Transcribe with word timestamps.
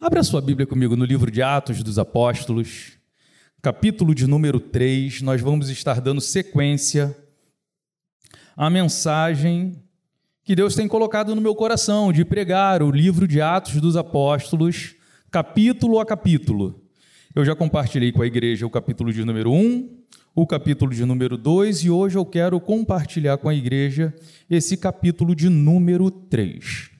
Abra 0.00 0.24
sua 0.24 0.40
Bíblia 0.40 0.66
comigo 0.66 0.96
no 0.96 1.04
livro 1.04 1.30
de 1.30 1.40
Atos 1.40 1.80
dos 1.82 2.00
Apóstolos, 2.00 2.94
capítulo 3.62 4.12
de 4.12 4.26
número 4.26 4.58
3. 4.58 5.22
Nós 5.22 5.40
vamos 5.40 5.70
estar 5.70 6.00
dando 6.00 6.20
sequência 6.20 7.16
à 8.56 8.68
mensagem 8.68 9.80
que 10.42 10.56
Deus 10.56 10.74
tem 10.74 10.88
colocado 10.88 11.34
no 11.34 11.40
meu 11.40 11.54
coração 11.54 12.12
de 12.12 12.24
pregar 12.24 12.82
o 12.82 12.90
livro 12.90 13.26
de 13.26 13.40
Atos 13.40 13.80
dos 13.80 13.96
Apóstolos, 13.96 14.96
capítulo 15.30 16.00
a 16.00 16.04
capítulo. 16.04 16.82
Eu 17.32 17.44
já 17.44 17.54
compartilhei 17.54 18.10
com 18.10 18.20
a 18.20 18.26
igreja 18.26 18.66
o 18.66 18.70
capítulo 18.70 19.12
de 19.12 19.24
número 19.24 19.52
1, 19.52 19.88
o 20.34 20.44
capítulo 20.44 20.92
de 20.92 21.04
número 21.04 21.38
2 21.38 21.84
e 21.84 21.90
hoje 21.90 22.18
eu 22.18 22.26
quero 22.26 22.60
compartilhar 22.60 23.38
com 23.38 23.48
a 23.48 23.54
igreja 23.54 24.12
esse 24.50 24.76
capítulo 24.76 25.36
de 25.36 25.48
número 25.48 26.10
3. 26.10 26.93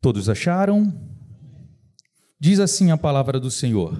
Todos 0.00 0.28
acharam? 0.28 0.92
Diz 2.38 2.58
assim 2.58 2.90
a 2.90 2.96
palavra 2.96 3.38
do 3.38 3.50
Senhor. 3.50 3.98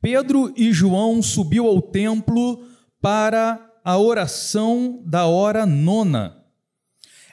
Pedro 0.00 0.52
e 0.56 0.72
João 0.72 1.22
subiu 1.22 1.66
ao 1.66 1.82
templo 1.82 2.66
para 3.00 3.64
a 3.84 3.98
oração 3.98 5.02
da 5.04 5.26
hora 5.26 5.66
nona 5.66 6.38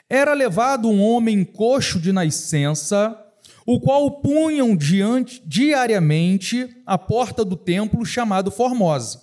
era 0.08 0.34
levado 0.34 0.88
um 0.88 1.02
homem 1.02 1.44
coxo 1.44 1.98
de 1.98 2.12
nascença, 2.12 3.20
o 3.66 3.80
qual 3.80 4.20
punham 4.20 4.76
diante, 4.76 5.42
diariamente 5.44 6.68
a 6.86 6.96
porta 6.96 7.44
do 7.44 7.56
templo 7.56 8.06
chamado 8.06 8.50
Formosa, 8.50 9.20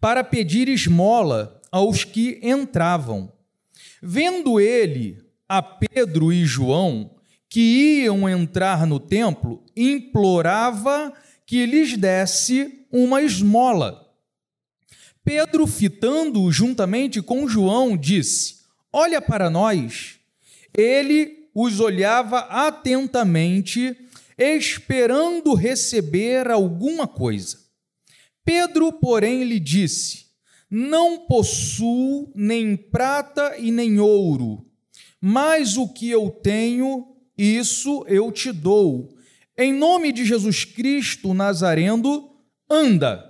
para 0.00 0.24
pedir 0.24 0.68
esmola 0.68 1.60
aos 1.70 2.02
que 2.02 2.40
entravam. 2.42 3.32
Vendo 4.02 4.58
ele 4.58 5.22
a 5.48 5.62
Pedro 5.62 6.32
e 6.32 6.44
João, 6.44 7.10
que 7.54 8.02
iam 8.02 8.28
entrar 8.28 8.84
no 8.84 8.98
templo, 8.98 9.62
implorava 9.76 11.12
que 11.46 11.64
lhes 11.64 11.96
desse 11.96 12.84
uma 12.90 13.22
esmola. 13.22 14.12
Pedro, 15.22 15.64
fitando-o 15.64 16.50
juntamente 16.50 17.22
com 17.22 17.46
João, 17.46 17.96
disse: 17.96 18.56
Olha 18.92 19.22
para 19.22 19.48
nós 19.48 20.18
ele 20.76 21.48
os 21.54 21.78
olhava 21.78 22.40
atentamente, 22.40 23.96
esperando 24.36 25.54
receber 25.54 26.50
alguma 26.50 27.06
coisa. 27.06 27.56
Pedro, 28.44 28.92
porém, 28.94 29.44
lhe 29.44 29.60
disse: 29.60 30.24
Não 30.68 31.20
possuo 31.20 32.32
nem 32.34 32.76
prata 32.76 33.56
e 33.58 33.70
nem 33.70 34.00
ouro, 34.00 34.66
mas 35.20 35.76
o 35.76 35.86
que 35.86 36.10
eu 36.10 36.30
tenho, 36.30 37.13
isso 37.36 38.04
eu 38.08 38.30
te 38.30 38.52
dou. 38.52 39.14
Em 39.56 39.72
nome 39.72 40.12
de 40.12 40.24
Jesus 40.24 40.64
Cristo 40.64 41.32
Nazareno, 41.34 42.30
anda. 42.68 43.24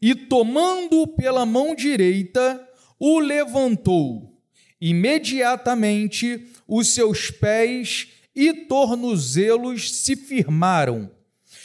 E 0.00 0.14
tomando 0.14 1.06
pela 1.06 1.46
mão 1.46 1.74
direita, 1.74 2.66
o 2.98 3.18
levantou. 3.18 4.36
Imediatamente 4.80 6.46
os 6.68 6.88
seus 6.88 7.30
pés 7.30 8.08
e 8.34 8.52
tornozelos 8.52 9.90
se 9.98 10.14
firmaram. 10.14 11.10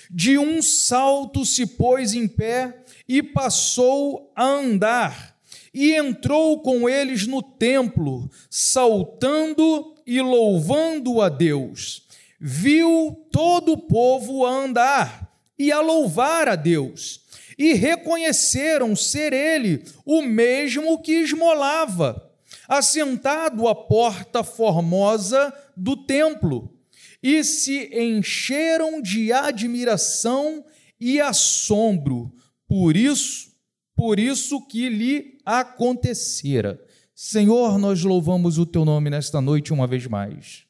De 0.09 0.37
um 0.37 0.61
salto 0.61 1.45
se 1.45 1.65
pôs 1.65 2.13
em 2.13 2.27
pé 2.27 2.83
e 3.07 3.21
passou 3.21 4.31
a 4.35 4.43
andar, 4.45 5.37
e 5.73 5.93
entrou 5.93 6.61
com 6.61 6.87
eles 6.87 7.27
no 7.27 7.41
templo, 7.41 8.29
saltando 8.49 9.95
e 10.05 10.21
louvando 10.21 11.21
a 11.21 11.29
Deus. 11.29 12.07
Viu 12.39 13.27
todo 13.31 13.73
o 13.73 13.77
povo 13.77 14.45
a 14.45 14.51
andar 14.51 15.31
e 15.57 15.71
a 15.71 15.79
louvar 15.79 16.49
a 16.49 16.55
Deus, 16.55 17.21
e 17.57 17.73
reconheceram 17.73 18.95
ser 18.95 19.31
ele 19.31 19.83
o 20.03 20.23
mesmo 20.23 20.99
que 20.99 21.11
esmolava 21.11 22.27
assentado 22.67 23.67
à 23.67 23.75
porta 23.75 24.43
formosa 24.43 25.53
do 25.77 25.95
templo, 25.95 26.73
e 27.21 27.43
se 27.43 27.89
encheram 27.93 29.01
de 29.01 29.31
admiração 29.31 30.65
e 30.99 31.21
assombro 31.21 32.33
por 32.67 32.95
isso, 32.95 33.51
por 33.95 34.19
isso 34.19 34.65
que 34.65 34.89
lhe 34.89 35.37
acontecera. 35.45 36.81
Senhor, 37.23 37.77
nós 37.77 38.03
louvamos 38.03 38.57
o 38.57 38.65
teu 38.65 38.83
nome 38.83 39.07
nesta 39.07 39.39
noite 39.39 39.71
uma 39.71 39.85
vez 39.85 40.07
mais. 40.07 40.63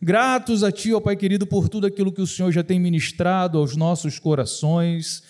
Gratos 0.00 0.64
a 0.64 0.72
ti, 0.72 0.94
ó 0.94 1.00
Pai 1.00 1.14
querido, 1.16 1.46
por 1.46 1.68
tudo 1.68 1.86
aquilo 1.86 2.10
que 2.10 2.22
o 2.22 2.26
Senhor 2.26 2.50
já 2.50 2.64
tem 2.64 2.80
ministrado 2.80 3.58
aos 3.58 3.76
nossos 3.76 4.18
corações 4.18 5.22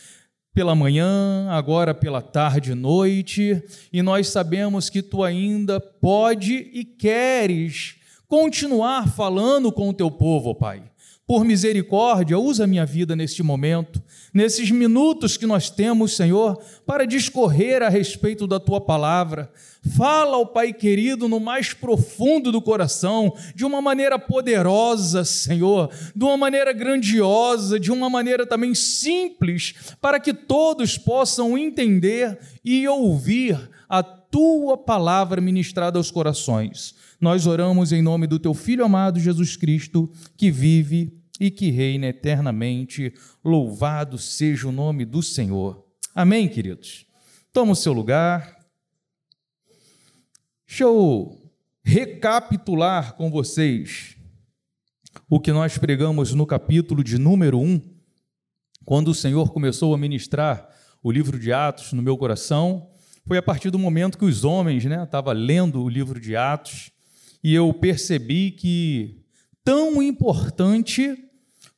pela 0.55 0.73
manhã, 0.73 1.49
agora 1.51 1.93
pela 1.93 2.23
tarde 2.23 2.71
e 2.71 2.75
noite, 2.77 3.61
e 3.93 4.01
nós 4.03 4.29
sabemos 4.29 4.89
que 4.89 5.03
tu 5.03 5.25
ainda 5.25 5.81
pode 5.81 6.55
e 6.55 6.85
queres 6.85 7.97
continuar 8.29 9.12
falando 9.12 9.73
com 9.73 9.89
o 9.89 9.93
teu 9.93 10.12
povo, 10.12 10.55
Pai. 10.55 10.81
Por 11.26 11.44
misericórdia, 11.44 12.38
usa 12.38 12.62
a 12.62 12.66
minha 12.69 12.87
vida 12.87 13.16
neste 13.16 13.42
momento, 13.42 14.00
nesses 14.32 14.70
minutos 14.70 15.37
que 15.37 15.44
nós 15.44 15.69
temos, 15.69 16.14
Senhor, 16.14 16.56
para 16.87 17.04
discorrer 17.04 17.82
a 17.82 17.88
respeito 17.88 18.47
da 18.47 18.60
tua 18.60 18.81
palavra. 18.81 19.50
Fala 19.97 20.37
ao 20.37 20.47
Pai 20.47 20.72
querido 20.72 21.28
no 21.28 21.41
mais 21.41 21.72
profundo 21.72 22.53
do 22.53 22.62
coração, 22.62 23.34
de 23.56 23.64
uma 23.64 23.82
maneira 23.82 24.20
poderosa, 24.20 25.25
Senhor, 25.25 25.91
de 26.14 26.25
uma 26.25 26.37
maneira 26.37 26.72
grandiosa, 26.72 27.81
de 27.81 27.91
uma 27.91 28.08
maneira 28.08 28.47
também 28.47 28.72
simples, 28.72 29.75
para 30.00 30.20
que 30.20 30.32
todos 30.32 30.97
possam 30.97 31.58
entender 31.58 32.38
e 32.64 32.87
ouvir 32.87 33.69
a 33.88 34.00
tua 34.00 34.78
palavra 34.78 35.41
ministrada 35.41 35.98
aos 35.98 36.10
corações. 36.10 36.94
Nós 37.21 37.47
oramos 37.47 37.93
em 37.93 38.03
nome 38.03 38.27
do 38.27 38.38
teu 38.38 38.53
Filho 38.53 38.84
amado 38.84 39.19
Jesus 39.19 39.56
Cristo, 39.56 40.10
que 40.37 40.50
vive 40.50 41.19
e 41.41 41.50
que 41.50 41.71
reina 41.71 42.06
eternamente. 42.06 43.15
Louvado 43.44 44.19
seja 44.19 44.69
o 44.69 44.72
nome 44.72 45.04
do 45.04 45.22
Senhor. 45.22 45.84
Amém, 46.15 46.49
queridos? 46.49 47.06
Toma 47.53 47.72
o 47.72 47.76
seu 47.76 47.93
lugar. 47.93 48.56
Deixa 50.66 50.84
eu 50.84 51.41
recapitular 51.82 53.15
com 53.15 53.31
vocês 53.31 54.16
o 55.31 55.41
que 55.41 55.53
nós 55.53 55.78
pregamos 55.78 56.34
no 56.34 56.47
capítulo 56.47 57.03
de 57.03 57.19
número 57.19 57.59
1, 57.59 57.81
quando 58.84 59.09
o 59.09 59.15
Senhor 59.15 59.53
começou 59.53 59.94
a 59.94 59.99
ministrar 59.99 60.69
o 61.03 61.10
livro 61.10 61.38
de 61.38 61.53
Atos 61.53 61.93
no 61.93 62.03
meu 62.03 62.16
coração. 62.19 62.91
Foi 63.26 63.38
a 63.38 63.43
partir 63.43 63.71
do 63.71 63.78
momento 63.78 64.19
que 64.19 64.25
os 64.25 64.44
homens, 64.44 64.84
né, 64.84 65.03
estavam 65.03 65.32
lendo 65.32 65.82
o 65.82 65.88
livro 65.88 66.21
de 66.21 66.37
Atos, 66.37 66.91
e 67.43 67.55
eu 67.55 67.73
percebi 67.73 68.51
que 68.51 69.23
tão 69.65 70.03
importante 70.03 71.17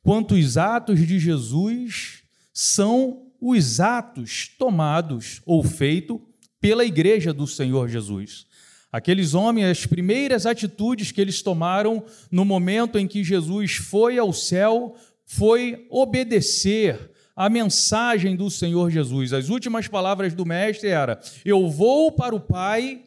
quanto 0.01 0.35
os 0.35 0.57
atos 0.57 1.05
de 1.05 1.19
Jesus 1.19 2.23
são 2.53 3.27
os 3.41 3.79
atos 3.79 4.49
tomados 4.57 5.41
ou 5.45 5.63
feitos 5.63 6.19
pela 6.59 6.83
igreja 6.83 7.33
do 7.33 7.47
Senhor 7.47 7.87
Jesus. 7.87 8.45
Aqueles 8.91 9.33
homens, 9.33 9.67
as 9.67 9.85
primeiras 9.85 10.45
atitudes 10.45 11.11
que 11.11 11.21
eles 11.21 11.41
tomaram 11.41 12.03
no 12.31 12.43
momento 12.43 12.97
em 12.97 13.07
que 13.07 13.23
Jesus 13.23 13.75
foi 13.75 14.17
ao 14.17 14.33
céu 14.33 14.95
foi 15.25 15.85
obedecer 15.91 17.11
a 17.35 17.47
mensagem 17.49 18.35
do 18.35 18.49
Senhor 18.49 18.89
Jesus. 18.89 19.31
As 19.31 19.49
últimas 19.49 19.87
palavras 19.87 20.33
do 20.33 20.45
mestre 20.45 20.89
era: 20.89 21.19
"Eu 21.45 21.69
vou 21.69 22.11
para 22.11 22.35
o 22.35 22.39
Pai, 22.39 23.03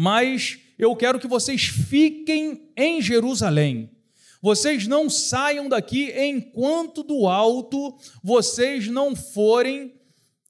mas 0.00 0.58
eu 0.78 0.96
quero 0.96 1.20
que 1.20 1.28
vocês 1.28 1.64
fiquem 1.64 2.70
em 2.74 3.02
Jerusalém. 3.02 3.90
Vocês 4.40 4.86
não 4.86 5.10
saiam 5.10 5.68
daqui 5.68 6.10
enquanto 6.18 7.02
do 7.02 7.28
alto 7.28 7.94
vocês 8.24 8.88
não 8.88 9.14
forem 9.14 9.92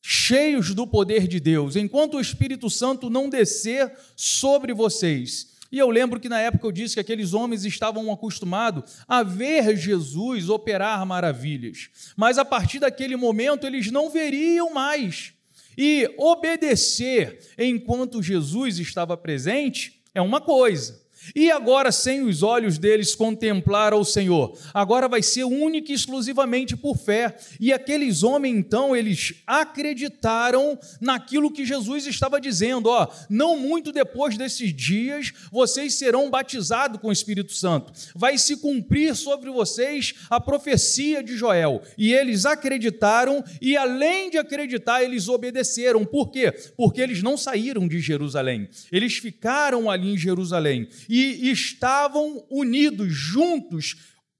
cheios 0.00 0.72
do 0.72 0.86
poder 0.86 1.26
de 1.26 1.40
Deus, 1.40 1.74
enquanto 1.74 2.14
o 2.14 2.20
Espírito 2.20 2.70
Santo 2.70 3.10
não 3.10 3.28
descer 3.28 3.92
sobre 4.14 4.72
vocês. 4.72 5.48
E 5.72 5.80
eu 5.80 5.90
lembro 5.90 6.20
que 6.20 6.28
na 6.28 6.38
época 6.38 6.68
eu 6.68 6.70
disse 6.70 6.94
que 6.94 7.00
aqueles 7.00 7.34
homens 7.34 7.64
estavam 7.64 8.12
acostumados 8.12 8.98
a 9.08 9.24
ver 9.24 9.76
Jesus 9.76 10.48
operar 10.48 11.04
maravilhas, 11.04 11.90
mas 12.16 12.38
a 12.38 12.44
partir 12.44 12.78
daquele 12.78 13.16
momento 13.16 13.66
eles 13.66 13.90
não 13.90 14.10
veriam 14.10 14.72
mais. 14.72 15.34
E 15.82 16.14
obedecer 16.18 17.38
enquanto 17.56 18.22
Jesus 18.22 18.78
estava 18.78 19.16
presente 19.16 20.02
é 20.14 20.20
uma 20.20 20.38
coisa, 20.38 21.00
E 21.34 21.50
agora, 21.50 21.92
sem 21.92 22.22
os 22.22 22.42
olhos 22.42 22.78
deles 22.78 23.14
contemplar 23.14 23.92
ao 23.92 24.04
Senhor, 24.04 24.56
agora 24.72 25.08
vai 25.08 25.22
ser 25.22 25.44
única 25.44 25.92
e 25.92 25.94
exclusivamente 25.94 26.76
por 26.76 26.96
fé. 26.96 27.36
E 27.58 27.72
aqueles 27.72 28.22
homens, 28.22 28.56
então, 28.56 28.96
eles 28.96 29.34
acreditaram 29.46 30.78
naquilo 31.00 31.50
que 31.50 31.64
Jesus 31.64 32.06
estava 32.06 32.40
dizendo: 32.40 32.88
ó, 32.88 33.06
não 33.28 33.58
muito 33.58 33.92
depois 33.92 34.36
desses 34.36 34.74
dias, 34.74 35.32
vocês 35.52 35.94
serão 35.94 36.30
batizados 36.30 37.00
com 37.00 37.08
o 37.08 37.12
Espírito 37.12 37.52
Santo. 37.52 37.92
Vai 38.14 38.38
se 38.38 38.56
cumprir 38.56 39.14
sobre 39.14 39.50
vocês 39.50 40.14
a 40.28 40.40
profecia 40.40 41.22
de 41.22 41.36
Joel. 41.36 41.82
E 41.96 42.12
eles 42.12 42.44
acreditaram, 42.46 43.44
e 43.60 43.76
além 43.76 44.30
de 44.30 44.38
acreditar, 44.38 45.02
eles 45.02 45.28
obedeceram. 45.28 46.04
Por 46.04 46.30
quê? 46.30 46.52
Porque 46.76 47.00
eles 47.00 47.22
não 47.22 47.36
saíram 47.36 47.86
de 47.86 48.00
Jerusalém, 48.00 48.68
eles 48.90 49.18
ficaram 49.18 49.90
ali 49.90 50.14
em 50.14 50.18
Jerusalém 50.18 50.88
e 51.10 51.50
estavam 51.50 52.46
unidos, 52.48 53.12
juntos, 53.12 53.96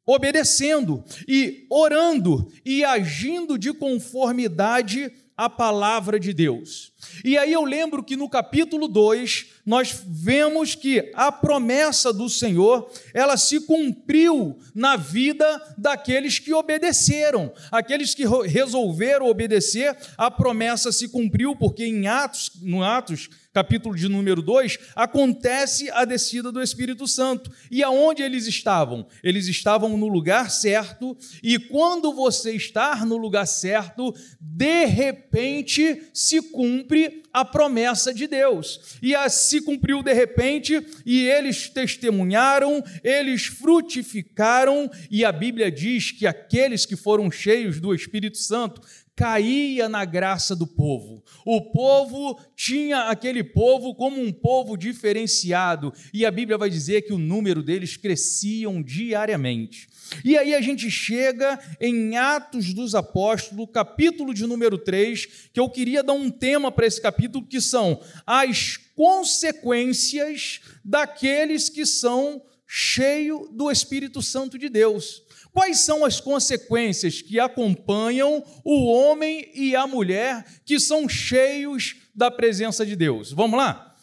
obedecendo 0.06 1.05
e 1.26 1.67
orando 1.69 2.49
e 2.64 2.84
agindo 2.84 3.58
de 3.58 3.72
conformidade 3.72 5.12
à 5.37 5.49
palavra 5.49 6.20
de 6.20 6.34
Deus. 6.34 6.93
E 7.25 7.38
aí 7.38 7.50
eu 7.50 7.64
lembro 7.64 8.05
que 8.05 8.14
no 8.14 8.28
capítulo 8.28 8.87
2, 8.87 9.46
nós 9.64 10.02
vemos 10.06 10.75
que 10.75 11.11
a 11.14 11.32
promessa 11.32 12.12
do 12.12 12.28
Senhor, 12.28 12.93
ela 13.14 13.38
se 13.38 13.61
cumpriu 13.61 14.58
na 14.75 14.96
vida 14.96 15.75
daqueles 15.78 16.38
que 16.38 16.52
obedeceram. 16.52 17.52
Aqueles 17.72 18.14
que 18.14 18.25
resolveram 18.46 19.26
obedecer, 19.26 19.96
a 20.19 20.31
promessa 20.31 20.93
se 20.93 21.08
cumpriu, 21.08 21.56
porque 21.56 21.87
em 21.87 22.06
Atos, 22.06 22.50
no 22.61 22.84
Atos, 22.84 23.31
capítulo 23.52 23.97
de 23.97 24.08
número 24.08 24.41
2, 24.41 24.79
acontece 24.94 25.91
a 25.91 26.05
descida 26.05 26.52
do 26.52 26.62
Espírito 26.62 27.06
Santo. 27.06 27.50
E 27.70 27.82
aonde 27.82 28.23
eles 28.23 28.47
estavam? 28.47 29.06
Eles 29.23 29.49
estavam 29.49 29.97
no 29.97 30.08
lugar 30.08 30.50
certo, 30.50 31.17
e 31.43 31.58
quando 31.58 32.14
você 32.14 32.52
estar 32.52 33.05
no 33.05 33.17
lugar 33.17 33.47
certo, 33.47 34.14
de 34.41 34.85
repente 34.85 36.11
se 36.14 36.41
cumpre 36.41 37.23
a 37.32 37.44
promessa 37.44 38.12
de 38.12 38.26
Deus. 38.26 38.99
E 39.02 39.14
se 39.29 39.61
cumpriu 39.62 40.03
de 40.03 40.12
repente, 40.12 40.85
e 41.05 41.29
eles 41.29 41.69
testemunharam, 41.69 42.82
eles 43.03 43.46
frutificaram, 43.46 44.91
e 45.11 45.25
a 45.25 45.32
Bíblia 45.32 45.70
diz 45.70 46.11
que 46.12 46.26
aqueles 46.26 46.87
que 46.87 46.96
foram 46.96 47.31
cheios 47.31 47.81
do 47.81 47.94
Espírito 47.94 48.38
Santo 48.38 48.81
caía 49.20 49.87
na 49.87 50.02
graça 50.06 50.56
do 50.56 50.67
povo. 50.67 51.22
O 51.44 51.61
povo 51.61 52.40
tinha 52.56 53.11
aquele 53.11 53.44
povo 53.44 53.94
como 53.94 54.19
um 54.19 54.32
povo 54.32 54.78
diferenciado, 54.78 55.93
e 56.14 56.25
a 56.25 56.31
Bíblia 56.31 56.56
vai 56.56 56.70
dizer 56.70 57.02
que 57.02 57.12
o 57.12 57.19
número 57.19 57.62
deles 57.62 57.99
cresciam 57.99 58.82
diariamente. 58.82 59.90
E 60.25 60.38
aí 60.38 60.55
a 60.55 60.62
gente 60.62 60.90
chega 60.90 61.61
em 61.78 62.17
Atos 62.17 62.72
dos 62.72 62.94
Apóstolos, 62.94 63.69
capítulo 63.70 64.32
de 64.32 64.46
número 64.46 64.78
3, 64.78 65.50
que 65.52 65.61
eu 65.61 65.69
queria 65.69 66.02
dar 66.02 66.14
um 66.14 66.31
tema 66.31 66.72
para 66.72 66.87
esse 66.87 67.00
capítulo, 67.00 67.46
que 67.46 67.61
são 67.61 68.00
as 68.26 68.78
consequências 68.96 70.61
daqueles 70.82 71.69
que 71.69 71.84
são 71.84 72.43
cheios 72.67 73.50
do 73.52 73.70
Espírito 73.70 74.22
Santo 74.22 74.58
de 74.58 74.70
Deus. 74.70 75.22
Quais 75.52 75.81
são 75.81 76.05
as 76.05 76.20
consequências 76.20 77.20
que 77.20 77.41
acompanham 77.41 78.44
o 78.64 78.87
homem 78.87 79.50
e 79.55 79.75
a 79.75 79.87
mulher 79.87 80.44
que 80.64 80.79
são 80.79 81.08
cheios 81.08 81.97
da 82.14 82.31
presença 82.31 82.87
de 82.87 82.94
Deus? 82.94 83.32
Vamos 83.32 83.58
lá? 83.58 83.94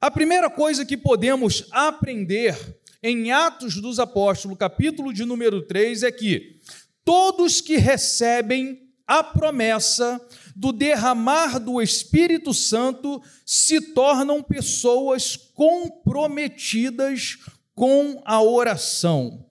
A 0.00 0.10
primeira 0.10 0.50
coisa 0.50 0.84
que 0.84 0.96
podemos 0.96 1.66
aprender 1.70 2.56
em 3.02 3.32
Atos 3.32 3.80
dos 3.80 3.98
Apóstolos, 3.98 4.58
capítulo 4.58 5.12
de 5.12 5.24
número 5.24 5.62
3, 5.62 6.02
é 6.02 6.12
que 6.12 6.60
todos 7.04 7.60
que 7.60 7.76
recebem 7.76 8.86
a 9.06 9.22
promessa 9.22 10.20
do 10.54 10.72
derramar 10.72 11.58
do 11.58 11.80
Espírito 11.80 12.52
Santo 12.52 13.22
se 13.44 13.94
tornam 13.94 14.42
pessoas 14.42 15.36
comprometidas 15.36 17.38
com 17.74 18.20
a 18.24 18.42
oração. 18.42 19.46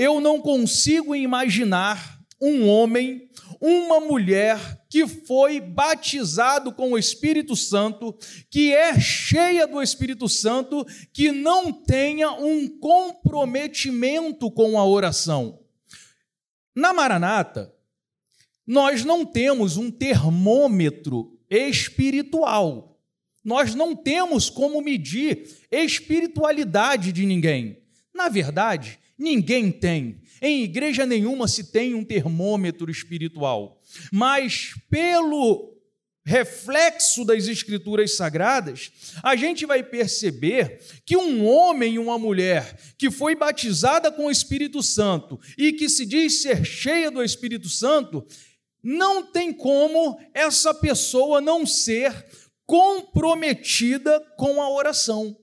Eu 0.00 0.20
não 0.20 0.40
consigo 0.40 1.12
imaginar 1.16 2.20
um 2.40 2.68
homem, 2.68 3.28
uma 3.60 3.98
mulher 3.98 4.86
que 4.88 5.08
foi 5.08 5.58
batizado 5.58 6.72
com 6.72 6.92
o 6.92 6.98
Espírito 6.98 7.56
Santo, 7.56 8.16
que 8.48 8.72
é 8.72 8.96
cheia 9.00 9.66
do 9.66 9.82
Espírito 9.82 10.28
Santo, 10.28 10.86
que 11.12 11.32
não 11.32 11.72
tenha 11.72 12.30
um 12.30 12.68
comprometimento 12.78 14.52
com 14.52 14.78
a 14.78 14.86
oração. 14.86 15.58
Na 16.76 16.92
Maranata, 16.92 17.74
nós 18.64 19.04
não 19.04 19.26
temos 19.26 19.76
um 19.76 19.90
termômetro 19.90 21.36
espiritual. 21.50 23.00
Nós 23.42 23.74
não 23.74 23.96
temos 23.96 24.48
como 24.48 24.80
medir 24.80 25.58
espiritualidade 25.72 27.10
de 27.10 27.26
ninguém. 27.26 27.82
Na 28.14 28.28
verdade, 28.28 29.00
Ninguém 29.18 29.72
tem. 29.72 30.20
Em 30.40 30.62
igreja 30.62 31.04
nenhuma 31.04 31.48
se 31.48 31.72
tem 31.72 31.94
um 31.94 32.04
termômetro 32.04 32.90
espiritual. 32.90 33.82
Mas 34.12 34.74
pelo 34.88 35.76
reflexo 36.24 37.24
das 37.24 37.48
escrituras 37.48 38.14
sagradas, 38.14 38.92
a 39.22 39.34
gente 39.34 39.64
vai 39.64 39.82
perceber 39.82 40.78
que 41.06 41.16
um 41.16 41.46
homem 41.46 41.94
e 41.94 41.98
uma 41.98 42.18
mulher 42.18 42.78
que 42.98 43.10
foi 43.10 43.34
batizada 43.34 44.12
com 44.12 44.26
o 44.26 44.30
Espírito 44.30 44.82
Santo 44.82 45.40
e 45.56 45.72
que 45.72 45.88
se 45.88 46.04
diz 46.04 46.42
ser 46.42 46.66
cheia 46.66 47.10
do 47.10 47.22
Espírito 47.22 47.68
Santo, 47.68 48.26
não 48.82 49.24
tem 49.32 49.52
como 49.54 50.20
essa 50.34 50.74
pessoa 50.74 51.40
não 51.40 51.66
ser 51.66 52.12
comprometida 52.66 54.20
com 54.36 54.60
a 54.60 54.70
oração. 54.70 55.34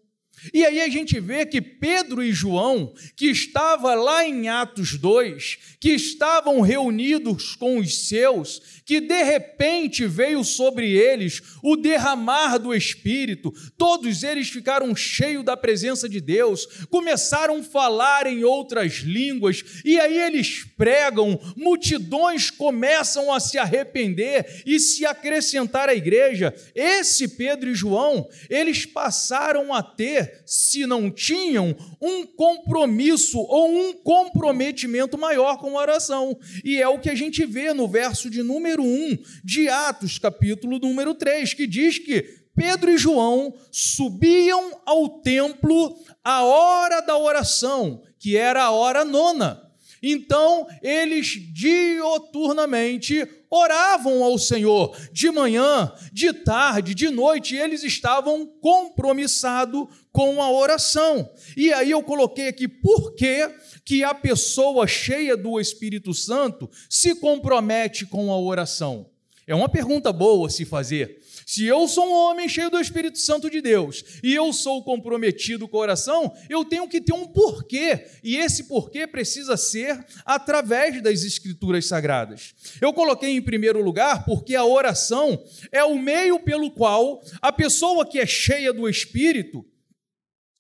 E 0.53 0.65
aí 0.65 0.81
a 0.81 0.89
gente 0.89 1.19
vê 1.19 1.45
que 1.45 1.62
Pedro 1.62 2.24
e 2.24 2.31
João, 2.31 2.94
que 3.15 3.27
estavam 3.27 3.95
lá 3.95 4.25
em 4.25 4.47
Atos 4.50 4.97
2, 4.97 5.57
que 5.80 5.92
estavam 5.92 6.62
reunidos 6.62 7.56
com 7.56 7.77
os 7.77 8.07
seus, 8.07 8.62
que 8.86 9.01
de 9.01 9.24
repente 9.24 10.06
veio 10.06 10.44
sobre 10.44 10.92
eles 10.92 11.42
o 11.63 11.75
derramar 11.75 12.57
do 12.57 12.74
Espírito, 12.74 13.51
todos 13.77 14.24
eles 14.24 14.50
ficaram 14.50 14.95
cheios 14.95 15.44
da 15.44 15.57
presença 15.57 16.07
de 16.07 16.21
Deus, 16.21 16.86
começaram 16.89 17.57
a 17.57 17.63
falar 17.63 18.27
em 18.27 18.44
outras 18.44 18.95
línguas, 18.97 19.81
e 19.83 20.00
aí 20.00 20.18
eles 20.18 20.65
pregam, 20.77 21.39
multidões 21.56 22.50
começam 22.50 23.33
a 23.33 23.39
se 23.39 23.57
arrepender 23.57 24.63
e 24.65 24.80
se 24.80 25.06
acrescentar 25.06 25.89
à 25.89 25.95
igreja. 25.95 26.53
Esse 26.74 27.27
Pedro 27.27 27.69
e 27.69 27.75
João, 27.75 28.27
eles 28.50 28.86
passaram 28.86 29.74
a 29.74 29.81
ter, 29.81 30.35
se 30.46 30.86
não 30.86 31.12
tinham, 31.12 31.76
um 32.02 32.26
compromisso 32.26 33.40
ou 33.40 33.69
um 33.69 33.94
comprometimento 33.94 35.18
maior 35.18 35.57
com 35.57 35.78
a 35.78 35.81
oração. 35.81 36.38
E 36.64 36.81
é 36.81 36.88
o 36.88 37.00
que 37.00 37.09
a 37.09 37.16
gente 37.16 37.45
vê 37.45 37.74
no 37.74 37.88
verso 37.88 38.30
de 38.30 38.42
número 38.42 38.83
1 38.83 39.18
de 39.44 39.68
Atos, 39.69 40.18
capítulo 40.18 40.80
número 40.80 41.14
3, 41.14 41.54
que 41.54 41.68
diz 41.68 42.00
que 42.00 42.45
Pedro 42.56 42.90
e 42.90 42.98
João 42.98 43.54
subiam 43.71 44.81
ao 44.86 45.21
templo 45.21 45.98
à 46.24 46.44
hora 46.44 47.02
da 47.02 47.18
oração, 47.18 48.02
que 48.18 48.38
era 48.38 48.64
a 48.64 48.71
hora 48.71 49.04
nona. 49.04 49.65
Então, 50.07 50.68
eles 50.83 51.40
dioturnamente 51.52 53.28
oravam 53.50 54.24
ao 54.24 54.38
Senhor, 54.38 54.95
de 55.12 55.31
manhã, 55.31 55.92
de 56.14 56.31
tarde, 56.31 56.94
de 56.94 57.09
noite, 57.09 57.56
eles 57.56 57.83
estavam 57.83 58.45
compromissados 58.45 59.88
com 60.12 60.44
a 60.44 60.52
oração. 60.52 61.28
E 61.57 61.74
aí 61.74 61.90
eu 61.90 62.04
coloquei 62.04 62.50
aqui 62.50 62.68
por 62.68 63.16
que, 63.16 63.50
que 63.83 64.04
a 64.04 64.14
pessoa 64.14 64.85
cheia 64.85 65.35
do 65.35 65.59
Espírito 65.59 66.14
Santo 66.14 66.69
se 66.88 67.16
compromete 67.16 68.06
com 68.06 68.31
a 68.31 68.40
oração. 68.40 69.09
É 69.47 69.56
uma 69.56 69.69
pergunta 69.69 70.14
boa 70.14 70.50
se 70.52 70.66
fazer. 70.66 71.19
Se 71.45 71.64
eu 71.64 71.87
sou 71.87 72.07
um 72.07 72.14
homem 72.14 72.49
cheio 72.49 72.71
do 72.71 72.80
Espírito 72.80 73.19
Santo 73.19 73.52
de 73.52 73.61
Deus 73.61 74.04
e 74.23 74.33
eu 74.33 74.52
sou 74.52 74.83
comprometido 74.83 75.68
com 75.68 75.78
a 75.78 75.81
oração, 75.81 76.35
eu 76.49 76.66
tenho 76.66 76.87
que 76.87 76.99
ter 76.99 77.14
um 77.14 77.28
porquê, 77.28 78.07
e 78.23 78.35
esse 78.35 78.64
porquê 78.64 79.06
precisa 79.06 79.56
ser 79.56 80.04
através 80.25 81.04
das 81.04 81.23
Escrituras 81.23 81.85
Sagradas. 81.85 82.56
Eu 82.81 82.92
coloquei 82.92 83.30
em 83.30 83.42
primeiro 83.44 83.80
lugar 83.83 84.25
porque 84.25 84.56
a 84.56 84.66
oração 84.66 85.40
é 85.71 85.83
o 85.83 85.99
meio 85.99 86.40
pelo 86.40 86.71
qual 86.71 87.21
a 87.40 87.52
pessoa 87.52 88.09
que 88.09 88.18
é 88.18 88.25
cheia 88.25 88.73
do 88.73 88.90
Espírito, 88.90 89.64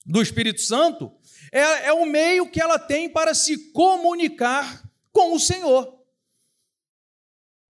do 0.05 0.21
Espírito 0.21 0.61
Santo, 0.61 1.11
é, 1.51 1.87
é 1.87 1.93
o 1.93 2.05
meio 2.05 2.47
que 2.47 2.61
ela 2.61 2.77
tem 2.77 3.09
para 3.09 3.33
se 3.33 3.71
comunicar 3.71 4.87
com 5.11 5.33
o 5.33 5.39
Senhor. 5.39 5.94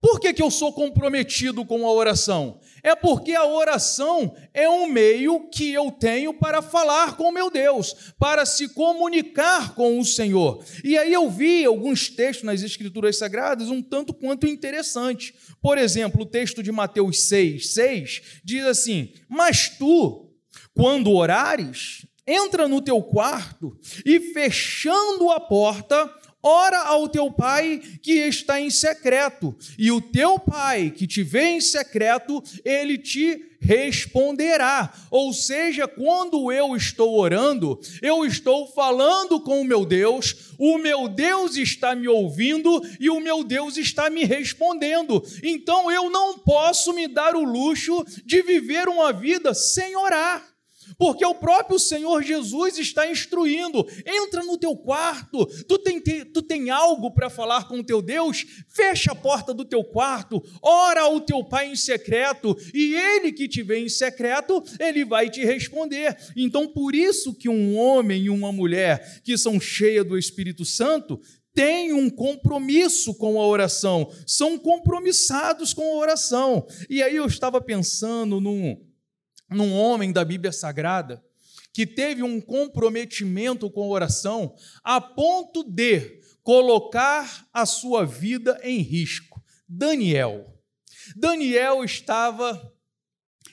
Por 0.02 0.20
que, 0.20 0.34
que 0.34 0.42
eu 0.42 0.52
sou 0.52 0.72
comprometido 0.72 1.66
com 1.66 1.86
a 1.86 1.92
oração? 1.92 2.60
É 2.84 2.96
porque 2.96 3.34
a 3.34 3.46
oração 3.46 4.36
é 4.54 4.70
um 4.70 4.86
meio 4.86 5.50
que 5.50 5.74
eu 5.74 5.90
tenho 5.90 6.32
para 6.34 6.62
falar 6.62 7.18
com 7.18 7.32
meu 7.32 7.50
Deus, 7.50 8.14
para 8.20 8.46
se 8.46 8.70
comunicar 8.70 9.74
com 9.74 10.00
o 10.00 10.06
Senhor. 10.06 10.64
E 10.84 10.96
aí 10.96 11.12
eu 11.12 11.28
vi 11.30 11.66
alguns 11.66 12.10
textos 12.10 12.46
nas 12.46 12.62
Escrituras 12.62 13.18
Sagradas 13.18 13.70
um 13.70 13.82
tanto 13.82 14.14
quanto 14.14 14.46
interessante. 14.46 15.34
Por 15.60 15.80
exemplo, 15.80 16.22
o 16.22 16.28
texto 16.28 16.62
de 16.62 16.72
Mateus 16.72 17.24
6, 17.24 17.74
6 17.74 18.22
diz 18.44 18.64
assim: 18.66 19.12
Mas 19.28 19.70
tu, 19.70 20.30
quando 20.75 21.12
orares, 21.12 22.06
entra 22.28 22.68
no 22.68 22.82
teu 22.82 23.02
quarto 23.02 23.78
e 24.06 24.20
fechando 24.20 25.32
a 25.32 25.40
porta, 25.40 26.12
ora 26.46 26.78
ao 26.84 27.10
teu 27.10 27.32
pai 27.32 27.82
que 28.04 28.14
está 28.14 28.62
em 28.62 28.70
secreto, 28.70 29.56
e 29.80 29.92
o 29.92 30.00
teu 30.00 30.38
pai 30.38 30.92
que 30.92 31.08
te 31.08 31.24
vê 31.24 31.50
em 31.50 31.62
secreto, 31.62 32.44
ele 32.64 33.00
te 33.00 33.56
responderá. 33.60 34.94
Ou 35.10 35.34
seja, 35.34 35.88
quando 35.88 36.52
eu 36.52 36.75
estou 36.75 37.18
orando, 37.18 37.80
eu 38.00 38.24
estou 38.24 38.68
falando 38.68 39.42
com 39.42 39.60
o 39.62 39.66
meu 39.66 39.84
Deus, 39.84 40.54
o 40.60 40.78
meu 40.78 41.08
Deus 41.08 41.58
está 41.58 41.96
me 41.96 42.08
ouvindo 42.08 42.80
e 43.00 43.10
o 43.10 43.20
meu 43.20 43.44
Deus 43.44 43.75
está 43.75 44.08
me 44.08 44.24
respondendo. 44.24 45.24
Então 45.44 45.92
eu 45.92 46.12
não 46.12 46.38
posso 46.38 46.94
me 46.94 47.08
dar 47.08 47.36
o 47.36 47.44
luxo 47.44 48.06
de 48.24 48.44
viver 48.44 48.88
uma 48.88 49.12
vida 49.12 49.54
sem 49.56 49.96
orar. 49.96 50.54
Porque 50.98 51.25
o 51.25 51.36
próprio 51.36 51.80
Senhor 51.80 52.24
Jesus 52.24 52.77
está 52.77 53.10
instruindo: 53.10 53.86
entra 54.06 54.44
no 54.44 54.58
teu 54.58 54.75
quarto, 54.75 55.46
tu 55.68 55.77
tem, 55.80 56.00
tu 56.00 56.42
tem 56.42 56.70
algo 56.70 57.12
para 57.12 57.30
falar 57.30 57.68
com 57.68 57.80
o 57.80 57.84
teu 57.84 58.01
Deus, 58.01 58.46
fecha 58.70 59.12
a 59.12 59.15
porta 59.15 59.54
do 59.54 59.65
teu 59.65 59.84
quarto, 59.84 60.44
ora 60.62 61.01
ao 61.01 61.22
teu 61.22 61.44
Pai 61.44 61.72
em 61.72 61.75
secreto, 61.75 62.56
e 62.74 62.96
ele 62.96 63.32
que 63.32 63.48
te 63.48 63.62
vê 63.62 63.80
em 63.80 63.89
secreto, 63.89 64.63
ele 64.80 65.06
vai 65.06 65.30
te 65.30 65.44
responder. 65.44 66.18
Então, 66.36 66.68
por 66.68 66.96
isso 66.96 67.34
que 67.34 67.50
um 67.50 67.77
homem 67.77 68.24
e 68.24 68.30
uma 68.30 68.51
mulher 68.51 69.22
que 69.24 69.38
são 69.38 69.60
cheias 69.60 70.06
do 70.06 70.18
Espírito 70.18 70.65
Santo 70.65 71.20
têm 71.54 71.94
um 71.94 72.10
compromisso 72.10 73.15
com 73.15 73.39
a 73.39 73.48
oração, 73.48 74.12
são 74.27 74.58
compromissados 74.60 75.74
com 75.74 75.84
a 75.84 75.98
oração. 75.98 76.68
E 76.89 77.01
aí 77.01 77.15
eu 77.15 77.25
estava 77.25 77.62
pensando 77.62 78.42
num 78.42 78.77
num 79.50 79.74
homem 79.74 80.12
da 80.12 80.25
Bíblia 80.25 80.52
Sagrada 80.52 81.24
que 81.75 81.86
teve 81.86 82.24
um 82.24 82.40
comprometimento 82.40 83.70
com 83.70 83.84
a 83.84 83.88
oração 83.88 84.56
a 84.82 85.02
ponto 85.02 85.62
de 85.62 86.22
colocar 86.42 87.46
a 87.52 87.66
sua 87.66 88.06
vida 88.06 88.58
em 88.64 88.80
risco. 88.80 89.44
Daniel. 89.68 90.54
Daniel 91.18 91.84
estava 91.84 92.74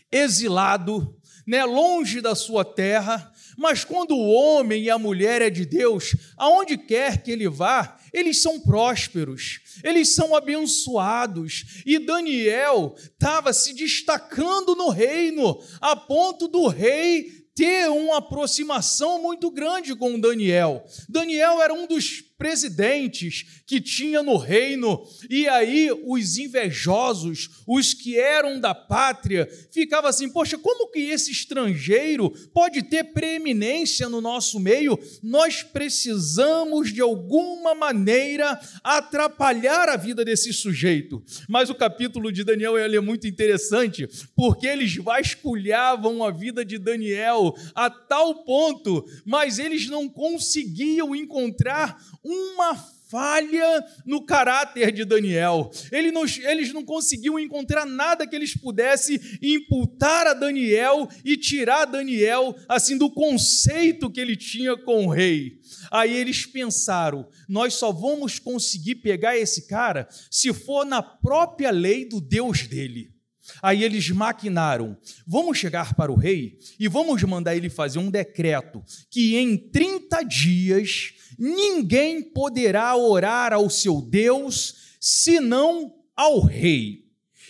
exilado, 0.09 1.19
né, 1.45 1.65
longe 1.65 2.21
da 2.21 2.37
sua 2.37 2.65
terra, 2.65 3.33
mas 3.59 3.85
quando 3.85 4.15
o 4.15 4.31
homem 4.31 4.85
e 4.85 4.91
a 4.91 4.99
mulher 4.99 5.43
é 5.43 5.51
de 5.51 5.67
Deus, 5.67 6.15
aonde 6.37 6.79
quer 6.79 7.25
que 7.25 7.31
ele 7.33 7.49
vá, 7.49 7.99
eles 8.13 8.43
são 8.43 8.61
prósperos, 8.61 9.61
eles 9.83 10.15
são 10.15 10.35
abençoados. 10.35 11.83
E 11.87 11.99
Daniel 11.99 12.95
estava 12.97 13.53
se 13.53 13.73
destacando 13.73 14.75
no 14.75 14.91
reino, 14.91 15.59
a 15.81 15.97
ponto 15.97 16.47
do 16.47 16.67
rei 16.67 17.43
ter 17.55 17.89
uma 17.91 18.19
aproximação 18.19 19.21
muito 19.21 19.51
grande 19.51 19.95
com 19.95 20.19
Daniel. 20.19 20.85
Daniel 21.09 21.61
era 21.61 21.75
um 21.75 21.87
dos 21.87 22.23
presidentes 22.43 23.63
que 23.65 23.81
tinha 23.81 24.21
no 24.21 24.37
reino, 24.37 25.01
e 25.31 25.47
aí 25.47 25.91
os 26.05 26.39
invejosos, 26.39 27.63
os 27.69 27.95
que 27.95 28.19
eram 28.19 28.59
da 28.59 28.75
pátria, 28.75 29.49
ficavam 29.71 30.11
assim: 30.11 30.29
poxa, 30.29 30.59
como 30.59 30.91
que 30.91 30.99
esse 30.99 31.31
estrangeiro 31.31 32.31
pode 32.53 32.83
ter 32.83 33.05
preeminência 33.13 34.09
no 34.09 34.21
nosso 34.21 34.59
meio? 34.59 34.99
Nós 35.23 35.63
precisamos 35.63 36.93
de 36.93 37.01
alguma 37.01 37.77
maneira 37.77 38.61
atrapalhar 38.83 39.89
a 39.89 39.97
vida 39.97 40.25
desse 40.25 40.53
sujeito. 40.53 41.23
Mas 41.49 41.71
o 41.71 41.77
capítulo 41.77 42.33
de 42.33 42.43
Daniel 42.43 42.77
é 42.77 42.99
muito 42.99 43.29
interessante, 43.29 44.09
porque 44.35 44.67
eles 44.67 44.97
vasculhavam 44.97 46.25
a 46.25 46.33
vida 46.33 46.65
de 46.65 46.77
Daniel 46.77 47.55
a 47.73 47.89
tal 47.89 48.43
ponto, 48.43 49.07
mas 49.25 49.61
eles 49.61 49.89
não 49.89 50.09
conseguiam 50.09 51.15
encontrar 51.15 51.97
uma 52.33 52.75
falha 53.13 53.85
no 54.07 54.25
caráter 54.25 54.91
de 54.91 55.05
Daniel. 55.05 55.71
Ele 55.93 56.11
não, 56.11 56.25
eles 56.25 56.73
não 56.73 56.83
conseguiam 56.83 57.39
encontrar 57.39 57.85
nada 57.85 58.27
que 58.27 58.35
eles 58.35 58.57
pudessem 58.57 59.21
imputar 59.43 60.27
a 60.27 60.33
Daniel 60.33 61.07
e 61.23 61.37
tirar 61.37 61.85
Daniel 61.85 62.57
assim 62.67 62.97
do 62.97 63.11
conceito 63.11 64.11
que 64.11 64.19
ele 64.19 64.35
tinha 64.35 64.75
com 64.79 65.05
o 65.05 65.11
rei. 65.11 65.61
Aí 65.91 66.17
eles 66.17 66.47
pensaram: 66.47 67.29
nós 67.47 67.75
só 67.75 67.93
vamos 67.93 68.39
conseguir 68.39 68.95
pegar 68.97 69.37
esse 69.37 69.67
cara 69.67 70.09
se 70.31 70.51
for 70.55 70.87
na 70.87 71.03
própria 71.03 71.71
lei 71.71 72.07
do 72.07 72.19
Deus 72.19 72.67
dele. 72.67 73.13
Aí 73.61 73.85
eles 73.85 74.09
maquinaram: 74.09 74.97
vamos 75.27 75.59
chegar 75.59 75.95
para 75.95 76.11
o 76.11 76.17
rei 76.17 76.59
e 76.81 76.89
vamos 76.89 77.23
mandar 77.25 77.55
ele 77.55 77.69
fazer 77.69 77.99
um 77.99 78.11
decreto 78.11 78.83
que 79.11 79.37
em 79.37 79.57
30 79.57 80.23
dias 80.23 81.15
ninguém 81.43 82.23
poderá 82.23 82.95
orar 82.95 83.53
ao 83.53 83.69
seu 83.69 84.01
Deus 84.01 84.97
senão 85.01 85.93
ao 86.15 86.41
rei. 86.41 87.03